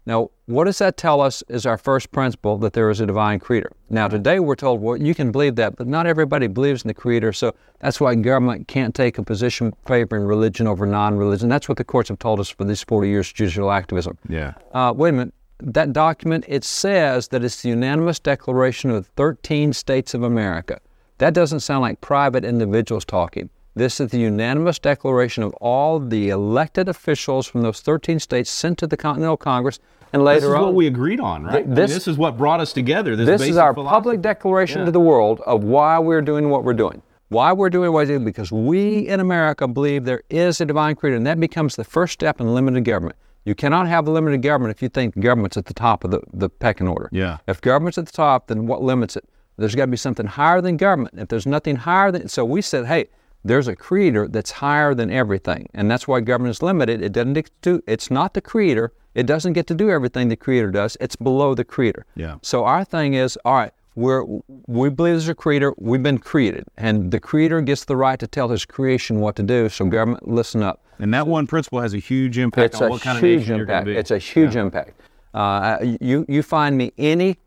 Now, 0.08 0.30
what 0.46 0.66
does 0.66 0.78
that 0.78 0.98
tell 0.98 1.20
us 1.20 1.44
is 1.48 1.66
our 1.66 1.80
first 1.80 2.12
principle 2.12 2.58
that 2.60 2.74
there 2.74 2.92
is 2.92 3.00
a 3.00 3.08
divine 3.08 3.40
Creator? 3.40 3.72
Now, 3.90 4.08
today 4.08 4.40
we're 4.40 4.56
told, 4.56 4.80
well, 4.80 4.98
you 4.98 5.16
can 5.16 5.32
believe 5.32 5.56
that, 5.56 5.76
but 5.76 5.88
not 5.88 6.06
everybody 6.06 6.46
believes 6.46 6.84
in 6.84 6.88
the 6.88 6.94
Creator. 6.94 7.34
So 7.34 7.56
that's 7.80 8.00
why 8.00 8.14
government 8.14 8.68
can't 8.68 8.94
take 8.94 9.18
a 9.18 9.24
position 9.24 9.74
favoring 9.88 10.26
religion 10.26 10.68
over 10.68 10.86
non-religion. 10.86 11.50
That's 11.50 11.68
what 11.68 11.80
the 11.80 11.84
courts 11.84 12.10
have 12.10 12.20
told 12.20 12.40
us 12.40 12.50
for 12.50 12.66
these 12.66 12.84
40 12.84 13.10
years 13.10 13.30
of 13.30 13.34
judicial 13.34 13.72
activism. 13.72 14.18
Yeah. 14.30 14.54
Uh, 14.74 14.94
wait 14.96 15.10
a 15.10 15.14
minute. 15.14 15.34
That 15.60 15.94
document, 15.94 16.46
it 16.48 16.64
says 16.64 17.30
that 17.30 17.44
it's 17.44 17.64
the 17.64 17.70
unanimous 17.70 18.20
declaration 18.20 18.92
of 18.92 19.08
13 19.16 19.74
states 19.74 20.14
of 20.14 20.22
America. 20.22 20.80
That 21.18 21.34
doesn't 21.34 21.62
sound 21.62 21.82
like 21.82 22.02
private 22.02 22.46
individuals 22.46 23.06
talking. 23.06 23.50
This 23.78 24.00
is 24.00 24.12
the 24.12 24.20
unanimous 24.20 24.80
declaration 24.80 25.44
of 25.44 25.54
all 25.56 26.00
the 26.00 26.30
elected 26.30 26.88
officials 26.88 27.46
from 27.46 27.62
those 27.62 27.82
13 27.82 28.20
states 28.20 28.50
sent 28.50 28.78
to 28.78 28.88
the 28.88 28.96
Continental 28.96 29.36
Congress 29.36 29.80
and 30.16 30.24
later 30.24 30.40
This 30.42 30.50
is 30.50 30.56
on. 30.56 30.62
what 30.64 30.74
we 30.74 30.88
agreed 30.88 31.20
on, 31.20 31.44
right? 31.44 31.56
I 31.56 31.60
mean, 31.66 31.76
this- 31.76 31.94
This, 31.94 32.08
is 32.08 32.18
what 32.18 32.38
brought 32.38 32.60
us 32.62 32.72
together. 32.74 33.16
This, 33.16 33.28
this 33.28 33.50
is 33.50 33.58
our 33.58 33.74
philosophy. 33.74 33.96
public 33.96 34.22
declaration 34.22 34.80
Yeah. 34.80 34.86
to 34.86 34.92
the 34.92 35.00
world 35.00 35.42
of 35.46 35.64
why 35.64 36.00
we're 36.00 36.22
doing 36.22 36.50
what 36.50 36.64
we're 36.64 36.74
doing. 36.74 37.02
Why 37.30 37.52
we're 37.52 37.70
doing 37.70 37.92
what 37.92 38.02
we're 38.02 38.06
doing 38.06 38.24
because 38.24 38.52
we 38.52 39.08
in 39.08 39.20
America 39.20 39.68
believe 39.68 40.06
there 40.06 40.24
is 40.30 40.62
a 40.62 40.66
divine 40.66 40.96
creator, 40.96 41.18
and 41.18 41.28
that 41.28 41.40
becomes 41.40 41.76
the 41.76 41.84
first 41.84 42.14
step 42.14 42.40
in 42.40 42.54
limited 42.54 42.86
government. 42.86 43.18
You 43.44 43.56
cannot 43.56 43.88
have 43.88 44.08
a 44.08 44.12
limited 44.12 44.42
government 44.42 44.72
if 44.76 44.82
you 44.82 44.90
think 44.90 45.20
government's 45.20 45.58
at 45.58 45.66
the 45.66 45.74
top 45.74 46.04
of 46.04 46.12
the, 46.12 46.22
the 46.34 46.50
pecking 46.50 46.88
order. 46.88 47.10
Yeah. 47.12 47.38
If 47.48 47.60
government's 47.62 47.98
at 47.98 48.06
the 48.06 48.12
top, 48.14 48.48
then 48.48 48.68
what 48.68 48.82
limits 48.82 49.16
it? 49.18 49.26
There's 49.58 49.76
got 49.76 49.86
to 49.86 49.92
be 49.92 49.98
something 49.98 50.26
higher 50.28 50.62
than 50.62 50.78
government. 50.78 51.20
If 51.20 51.28
there's 51.28 51.46
nothing 51.46 51.76
higher 51.78 52.12
than, 52.12 52.28
so 52.28 52.44
we 52.46 52.62
said, 52.62 52.86
hey, 52.86 53.06
there's 53.44 53.68
a 53.68 53.76
creator 53.76 54.28
that's 54.28 54.52
higher 54.52 54.94
than 54.96 55.12
everything, 55.12 55.70
and 55.74 55.90
that's 55.92 56.08
why 56.08 56.20
government 56.22 56.52
is 56.56 56.64
limited. 56.64 57.02
It 57.02 57.12
doesn't 57.12 57.50
to, 57.64 57.84
it's 57.86 58.10
not 58.10 58.34
the 58.34 58.42
creator. 58.42 58.94
It 59.16 59.26
doesn't 59.26 59.54
get 59.54 59.66
to 59.68 59.74
do 59.74 59.90
everything 59.90 60.28
the 60.28 60.36
creator 60.36 60.70
does. 60.72 60.98
It's 61.00 61.16
below 61.16 61.56
the 61.56 61.64
creator. 61.64 62.06
Yeah. 62.16 62.36
So 62.42 62.66
our 62.66 62.84
thing 62.84 63.14
is, 63.14 63.38
all 63.46 63.56
right, 63.56 63.72
we're 63.96 64.24
we 64.68 64.90
believe 64.90 65.14
there's 65.14 65.30
a 65.30 65.34
creator. 65.36 65.74
We've 65.78 66.04
been 66.04 66.18
created, 66.18 66.66
and 66.78 67.12
the 67.12 67.20
creator 67.20 67.62
gets 67.62 67.86
the 67.86 67.96
right 67.96 68.20
to 68.20 68.28
tell 68.28 68.50
his 68.50 68.66
creation 68.66 69.22
what 69.22 69.38
to 69.38 69.44
do. 69.44 69.70
So 69.70 69.86
government, 69.86 70.28
listen 70.28 70.62
up. 70.62 70.84
And 71.00 71.14
that 71.14 71.28
one 71.28 71.48
principle 71.48 71.80
has 71.80 71.94
a 71.94 71.98
huge 72.00 72.38
impact 72.38 72.74
It's 72.74 72.82
on 72.82 72.88
a 72.88 72.92
what 72.92 73.02
kind 73.02 73.18
of 73.18 73.24
huge 73.24 73.42
nation 73.42 73.58
you're 73.58 73.66
going 73.66 73.80
impact. 73.80 73.86
to 73.88 73.94
be. 73.94 73.98
It's 73.98 74.12
a 74.12 74.18
huge 74.18 74.56
impact. 74.58 75.02
Uh, 75.34 75.78
you 76.02 76.26
you 76.28 76.44
find 76.44 76.78
me 76.78 76.92
any 76.98 77.38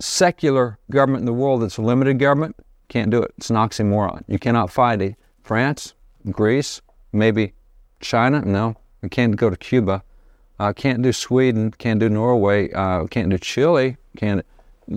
secular 0.00 0.78
government 0.90 1.22
in 1.22 1.26
the 1.26 1.32
world 1.32 1.62
that's 1.62 1.76
a 1.76 1.82
limited 1.82 2.18
government 2.18 2.56
can't 2.88 3.10
do 3.10 3.22
it. 3.22 3.32
It's 3.38 3.50
an 3.50 3.56
oxymoron. 3.56 4.24
You 4.26 4.38
cannot 4.38 4.70
find 4.70 5.00
it. 5.00 5.14
France, 5.42 5.94
Greece, 6.30 6.80
maybe 7.12 7.54
China. 8.00 8.42
No, 8.44 8.76
we 9.02 9.08
can't 9.08 9.36
go 9.36 9.48
to 9.50 9.56
Cuba. 9.56 10.02
Uh, 10.60 10.74
can't 10.74 11.00
do 11.00 11.10
Sweden. 11.10 11.70
Can't 11.70 11.98
do 11.98 12.10
Norway. 12.10 12.70
Uh, 12.72 13.06
can't 13.06 13.30
do 13.30 13.38
Chile. 13.38 13.96
Can't. 14.18 14.44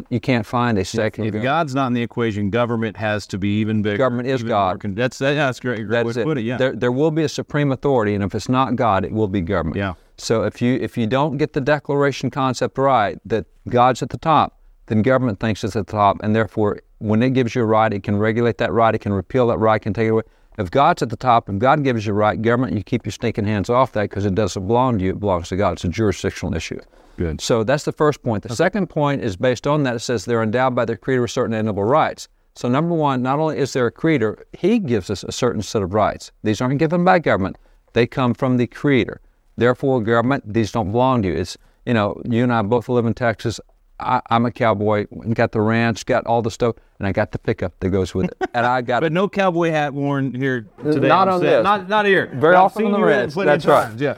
You 0.09 0.19
can't 0.19 0.45
find 0.45 0.77
a 0.77 0.83
secular. 0.83 1.29
if. 1.29 1.41
God's 1.41 1.73
not 1.73 1.87
in 1.87 1.93
the 1.93 2.01
equation, 2.01 2.49
government 2.49 2.97
has 2.97 3.27
to 3.27 3.37
be 3.37 3.59
even 3.59 3.81
bigger. 3.81 3.97
Government 3.97 4.27
is 4.27 4.43
God. 4.43 4.83
more 4.83 4.93
That's 4.95 5.19
that, 5.19 5.35
that's 5.35 5.59
great. 5.59 5.87
Great 5.87 6.03
way 6.03 6.03
That's 6.03 6.15
to 6.15 6.21
it. 6.21 6.23
put 6.25 6.37
it. 6.39 6.41
Yeah. 6.41 6.57
There, 6.57 6.73
there 6.75 6.91
will 6.91 7.11
be 7.11 7.23
a 7.23 7.29
supreme 7.29 7.71
authority, 7.71 8.13
and 8.13 8.23
if 8.23 8.35
it's 8.35 8.49
not 8.49 8.75
God, 8.75 9.05
it 9.05 9.11
will 9.11 9.27
be 9.27 9.39
government. 9.39 9.77
Yeah. 9.77 9.93
So 10.17 10.43
if 10.43 10.61
you 10.61 10.75
if 10.81 10.97
you 10.97 11.07
don't 11.07 11.37
get 11.37 11.53
the 11.53 11.61
declaration 11.61 12.29
concept 12.29 12.77
right 12.77 13.17
that 13.25 13.45
God's 13.69 14.01
at 14.01 14.09
the 14.09 14.17
top, 14.17 14.59
then 14.87 15.01
government 15.01 15.39
thinks 15.39 15.63
it's 15.63 15.75
at 15.75 15.87
the 15.87 15.91
top, 15.91 16.17
and 16.23 16.35
therefore, 16.35 16.79
when 16.97 17.23
it 17.23 17.29
gives 17.29 17.55
you 17.55 17.61
a 17.61 17.65
right, 17.65 17.93
it 17.93 18.03
can 18.03 18.17
regulate 18.17 18.57
that 18.57 18.73
right, 18.73 18.93
it 18.95 18.99
can 18.99 19.13
repeal 19.13 19.47
that 19.47 19.59
right, 19.59 19.77
it 19.77 19.83
can 19.83 19.93
take 19.93 20.07
it 20.07 20.11
away. 20.11 20.23
If 20.57 20.69
God's 20.69 21.01
at 21.01 21.09
the 21.09 21.17
top 21.17 21.49
and 21.49 21.59
God 21.59 21.83
gives 21.83 22.05
you 22.05 22.11
a 22.11 22.15
right, 22.15 22.39
government, 22.41 22.75
you 22.75 22.83
keep 22.83 23.05
your 23.05 23.11
stinking 23.11 23.45
hands 23.45 23.69
off 23.69 23.91
that 23.93 24.09
because 24.09 24.25
it 24.25 24.35
doesn't 24.35 24.67
belong 24.67 24.99
to 24.99 25.05
you; 25.05 25.11
it 25.11 25.19
belongs 25.19 25.49
to 25.49 25.55
God. 25.55 25.73
It's 25.73 25.83
a 25.83 25.89
jurisdictional 25.89 26.55
issue. 26.55 26.79
Good. 27.17 27.41
So 27.41 27.63
that's 27.63 27.83
the 27.83 27.91
first 27.91 28.23
point. 28.23 28.43
The 28.43 28.55
second 28.55 28.87
point 28.87 29.21
is 29.21 29.35
based 29.35 29.67
on 29.67 29.83
that. 29.83 29.95
It 29.95 29.99
says 29.99 30.25
they're 30.25 30.43
endowed 30.43 30.75
by 30.75 30.85
their 30.85 30.97
Creator 30.97 31.21
with 31.23 31.31
certain 31.31 31.53
inalienable 31.53 31.83
rights. 31.83 32.27
So, 32.55 32.67
number 32.67 32.93
one, 32.93 33.23
not 33.23 33.39
only 33.39 33.57
is 33.57 33.73
there 33.73 33.87
a 33.87 33.91
creator, 33.91 34.45
he 34.53 34.77
gives 34.77 35.09
us 35.09 35.23
a 35.23 35.31
certain 35.31 35.63
set 35.63 35.81
of 35.81 35.93
rights. 35.93 36.31
These 36.43 36.61
aren't 36.61 36.77
given 36.77 37.03
by 37.03 37.19
government, 37.19 37.57
they 37.93 38.05
come 38.05 38.33
from 38.33 38.57
the 38.57 38.67
creator. 38.67 39.21
Therefore, 39.57 40.01
government, 40.01 40.53
these 40.53 40.71
don't 40.71 40.91
belong 40.91 41.23
to 41.23 41.29
you. 41.29 41.35
It's, 41.35 41.57
you 41.85 41.93
know, 41.93 42.21
you 42.25 42.43
and 42.43 42.53
I 42.53 42.61
both 42.61 42.89
live 42.89 43.05
in 43.05 43.13
Texas. 43.13 43.59
I, 43.99 44.21
I'm 44.29 44.45
a 44.45 44.51
cowboy, 44.51 45.05
and 45.11 45.35
got 45.35 45.51
the 45.51 45.61
ranch, 45.61 46.05
got 46.05 46.25
all 46.25 46.41
the 46.41 46.51
stuff, 46.51 46.75
and 46.99 47.07
I 47.07 47.11
got 47.11 47.31
the 47.31 47.39
pickup 47.39 47.79
that 47.79 47.89
goes 47.89 48.13
with 48.13 48.31
it. 48.31 48.49
And 48.53 48.65
I 48.65 48.81
got 48.81 49.01
But 49.01 49.11
no 49.11 49.29
cowboy 49.29 49.69
hat 49.69 49.93
worn 49.93 50.33
here 50.33 50.67
today. 50.83 51.07
Not 51.07 51.27
on 51.27 51.35
on 51.35 51.41
this. 51.41 51.63
Not, 51.63 51.89
not 51.89 52.05
here. 52.05 52.31
Very 52.35 52.55
I've 52.55 52.63
often 52.63 52.85
on 52.87 52.91
the 52.91 52.97
you 52.99 53.03
in 53.05 53.11
it 53.11 53.17
ranch. 53.17 53.35
That's 53.35 53.65
right. 53.65 53.83
times, 53.85 54.01
Yeah. 54.01 54.17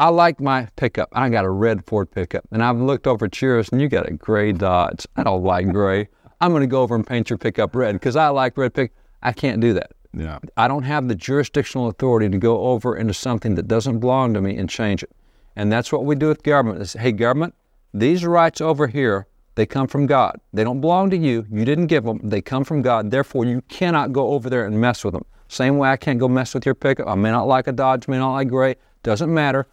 I 0.00 0.10
like 0.10 0.40
my 0.40 0.68
pickup. 0.76 1.08
I 1.12 1.28
got 1.28 1.44
a 1.44 1.50
red 1.50 1.84
Ford 1.84 2.10
pickup, 2.10 2.44
and 2.52 2.62
I've 2.62 2.78
looked 2.78 3.08
over 3.08 3.26
at 3.26 3.42
yours, 3.42 3.68
and 3.70 3.80
you 3.80 3.88
got 3.88 4.08
a 4.08 4.12
gray 4.12 4.52
Dodge. 4.52 5.06
I 5.16 5.24
don't 5.24 5.42
like 5.42 5.68
gray. 5.72 6.08
I'm 6.40 6.52
going 6.52 6.60
to 6.60 6.68
go 6.68 6.82
over 6.82 6.94
and 6.94 7.04
paint 7.04 7.30
your 7.30 7.38
pickup 7.38 7.74
red 7.74 7.94
because 7.94 8.14
I 8.14 8.28
like 8.28 8.56
red 8.56 8.74
pick. 8.74 8.92
I 9.22 9.32
can't 9.32 9.60
do 9.60 9.72
that. 9.74 9.90
Yeah. 10.12 10.38
I 10.56 10.68
don't 10.68 10.84
have 10.84 11.08
the 11.08 11.16
jurisdictional 11.16 11.88
authority 11.88 12.28
to 12.28 12.38
go 12.38 12.68
over 12.68 12.96
into 12.96 13.12
something 13.12 13.56
that 13.56 13.66
doesn't 13.66 13.98
belong 13.98 14.34
to 14.34 14.40
me 14.40 14.56
and 14.56 14.70
change 14.70 15.02
it. 15.02 15.10
And 15.56 15.72
that's 15.72 15.90
what 15.90 16.04
we 16.04 16.14
do 16.14 16.28
with 16.28 16.44
government. 16.44 16.80
Is, 16.80 16.92
hey, 16.92 17.10
government, 17.10 17.54
these 17.92 18.24
rights 18.24 18.60
over 18.60 18.86
here, 18.86 19.26
they 19.54 19.66
come 19.66 19.88
from 19.88 20.06
God. 20.06 20.40
They 20.52 20.62
don't 20.62 20.80
belong 20.80 21.10
to 21.10 21.16
you. 21.16 21.46
You 21.50 21.64
didn't 21.64 21.86
give 21.86 22.04
them. 22.04 22.20
They 22.22 22.40
come 22.40 22.64
from 22.64 22.82
God. 22.82 23.10
Therefore, 23.10 23.44
you 23.44 23.62
cannot 23.62 24.12
go 24.12 24.28
over 24.28 24.48
there 24.48 24.64
and 24.64 24.80
mess 24.80 25.04
with 25.04 25.14
them. 25.14 25.24
Same 25.48 25.78
way 25.78 25.88
I 25.88 25.96
can't 25.96 26.20
go 26.20 26.28
mess 26.28 26.54
with 26.54 26.66
your 26.66 26.74
pickup. 26.74 27.08
I 27.08 27.14
may 27.14 27.30
not 27.30 27.48
like 27.48 27.66
a 27.66 27.72
Dodge, 27.72 28.06
may 28.06 28.18
not 28.18 28.34
like 28.34 28.48
gray. 28.48 28.76
Doesn't 29.02 29.32
matter. 29.32 29.66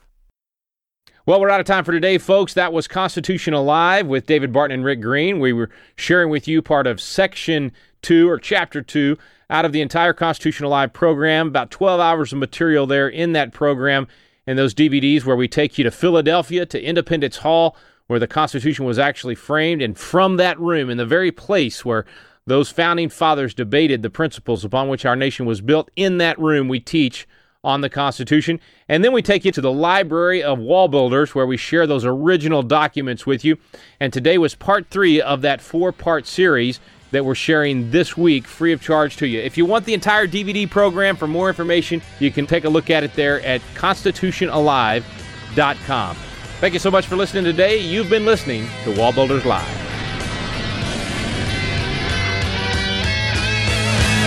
Well, 1.27 1.41
we're 1.41 1.49
out 1.49 1.59
of 1.59 1.65
time 1.65 1.83
for 1.83 1.91
today, 1.91 2.17
folks. 2.17 2.53
That 2.53 2.71
was 2.71 2.87
Constitution 2.87 3.53
Alive 3.53 4.07
with 4.07 4.27
David 4.27 4.53
Barton 4.53 4.75
and 4.75 4.85
Rick 4.85 5.01
Green. 5.01 5.39
We 5.39 5.53
were 5.53 5.69
sharing 5.95 6.29
with 6.29 6.47
you 6.47 6.61
part 6.61 6.87
of 6.87 7.01
Section 7.01 7.71
2 8.03 8.29
or 8.29 8.37
Chapter 8.39 8.81
2 8.81 9.17
out 9.49 9.65
of 9.65 9.71
the 9.71 9.81
entire 9.81 10.13
Constitution 10.13 10.65
Alive 10.65 10.93
program. 10.93 11.47
About 11.47 11.71
12 11.71 11.99
hours 11.99 12.31
of 12.31 12.39
material 12.39 12.85
there 12.87 13.09
in 13.09 13.33
that 13.33 13.53
program 13.53 14.07
and 14.47 14.57
those 14.57 14.73
DVDs 14.73 15.25
where 15.25 15.35
we 15.35 15.47
take 15.47 15.77
you 15.77 15.83
to 15.83 15.91
Philadelphia, 15.91 16.65
to 16.67 16.81
Independence 16.81 17.37
Hall, 17.37 17.75
where 18.07 18.19
the 18.19 18.27
Constitution 18.27 18.85
was 18.85 18.99
actually 18.99 19.35
framed. 19.35 19.81
And 19.81 19.97
from 19.97 20.37
that 20.37 20.59
room, 20.59 20.89
in 20.89 20.97
the 20.97 21.05
very 21.05 21.31
place 21.31 21.83
where 21.83 22.05
those 22.45 22.69
founding 22.69 23.09
fathers 23.09 23.53
debated 23.53 24.03
the 24.03 24.09
principles 24.09 24.63
upon 24.63 24.87
which 24.87 25.05
our 25.05 25.15
nation 25.15 25.45
was 25.45 25.61
built, 25.61 25.89
in 25.95 26.17
that 26.19 26.39
room 26.39 26.67
we 26.67 26.79
teach 26.79 27.27
on 27.63 27.81
the 27.81 27.89
Constitution. 27.89 28.59
And 28.87 29.03
then 29.03 29.11
we 29.11 29.23
take 29.23 29.43
you 29.43 29.51
to 29.51 29.61
the 29.61 29.71
Library 29.71 30.43
of 30.43 30.59
Wall 30.59 30.87
Builders, 30.87 31.33
where 31.33 31.47
we 31.47 31.57
share 31.57 31.87
those 31.87 32.05
original 32.05 32.61
documents 32.61 33.25
with 33.25 33.43
you. 33.43 33.57
And 33.99 34.13
today 34.13 34.37
was 34.37 34.53
part 34.53 34.87
three 34.91 35.19
of 35.19 35.41
that 35.41 35.61
four 35.61 35.91
part 35.91 36.27
series 36.27 36.79
that 37.09 37.25
we're 37.25 37.33
sharing 37.33 37.89
this 37.91 38.15
week 38.15 38.45
free 38.45 38.71
of 38.71 38.81
charge 38.81 39.17
to 39.17 39.27
you. 39.27 39.39
If 39.39 39.57
you 39.57 39.65
want 39.65 39.85
the 39.85 39.95
entire 39.95 40.27
DVD 40.27 40.69
program, 40.69 41.15
for 41.15 41.27
more 41.27 41.49
information, 41.49 42.03
you 42.19 42.31
can 42.31 42.45
take 42.45 42.65
a 42.65 42.69
look 42.69 42.91
at 42.91 43.03
it 43.03 43.13
there 43.13 43.41
at 43.41 43.61
constitutionalive.com. 43.75 46.17
Thank 46.59 46.73
you 46.73 46.79
so 46.79 46.89
much 46.89 47.05
for 47.05 47.17
listening 47.17 47.43
today. 47.43 47.77
You've 47.79 48.09
been 48.09 48.25
listening 48.25 48.65
to 48.85 48.91
Wall 48.95 49.11
Builders 49.11 49.45
Live. 49.45 49.67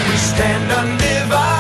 We 0.09 0.17
stand 0.17 0.71
undivided. 0.71 1.58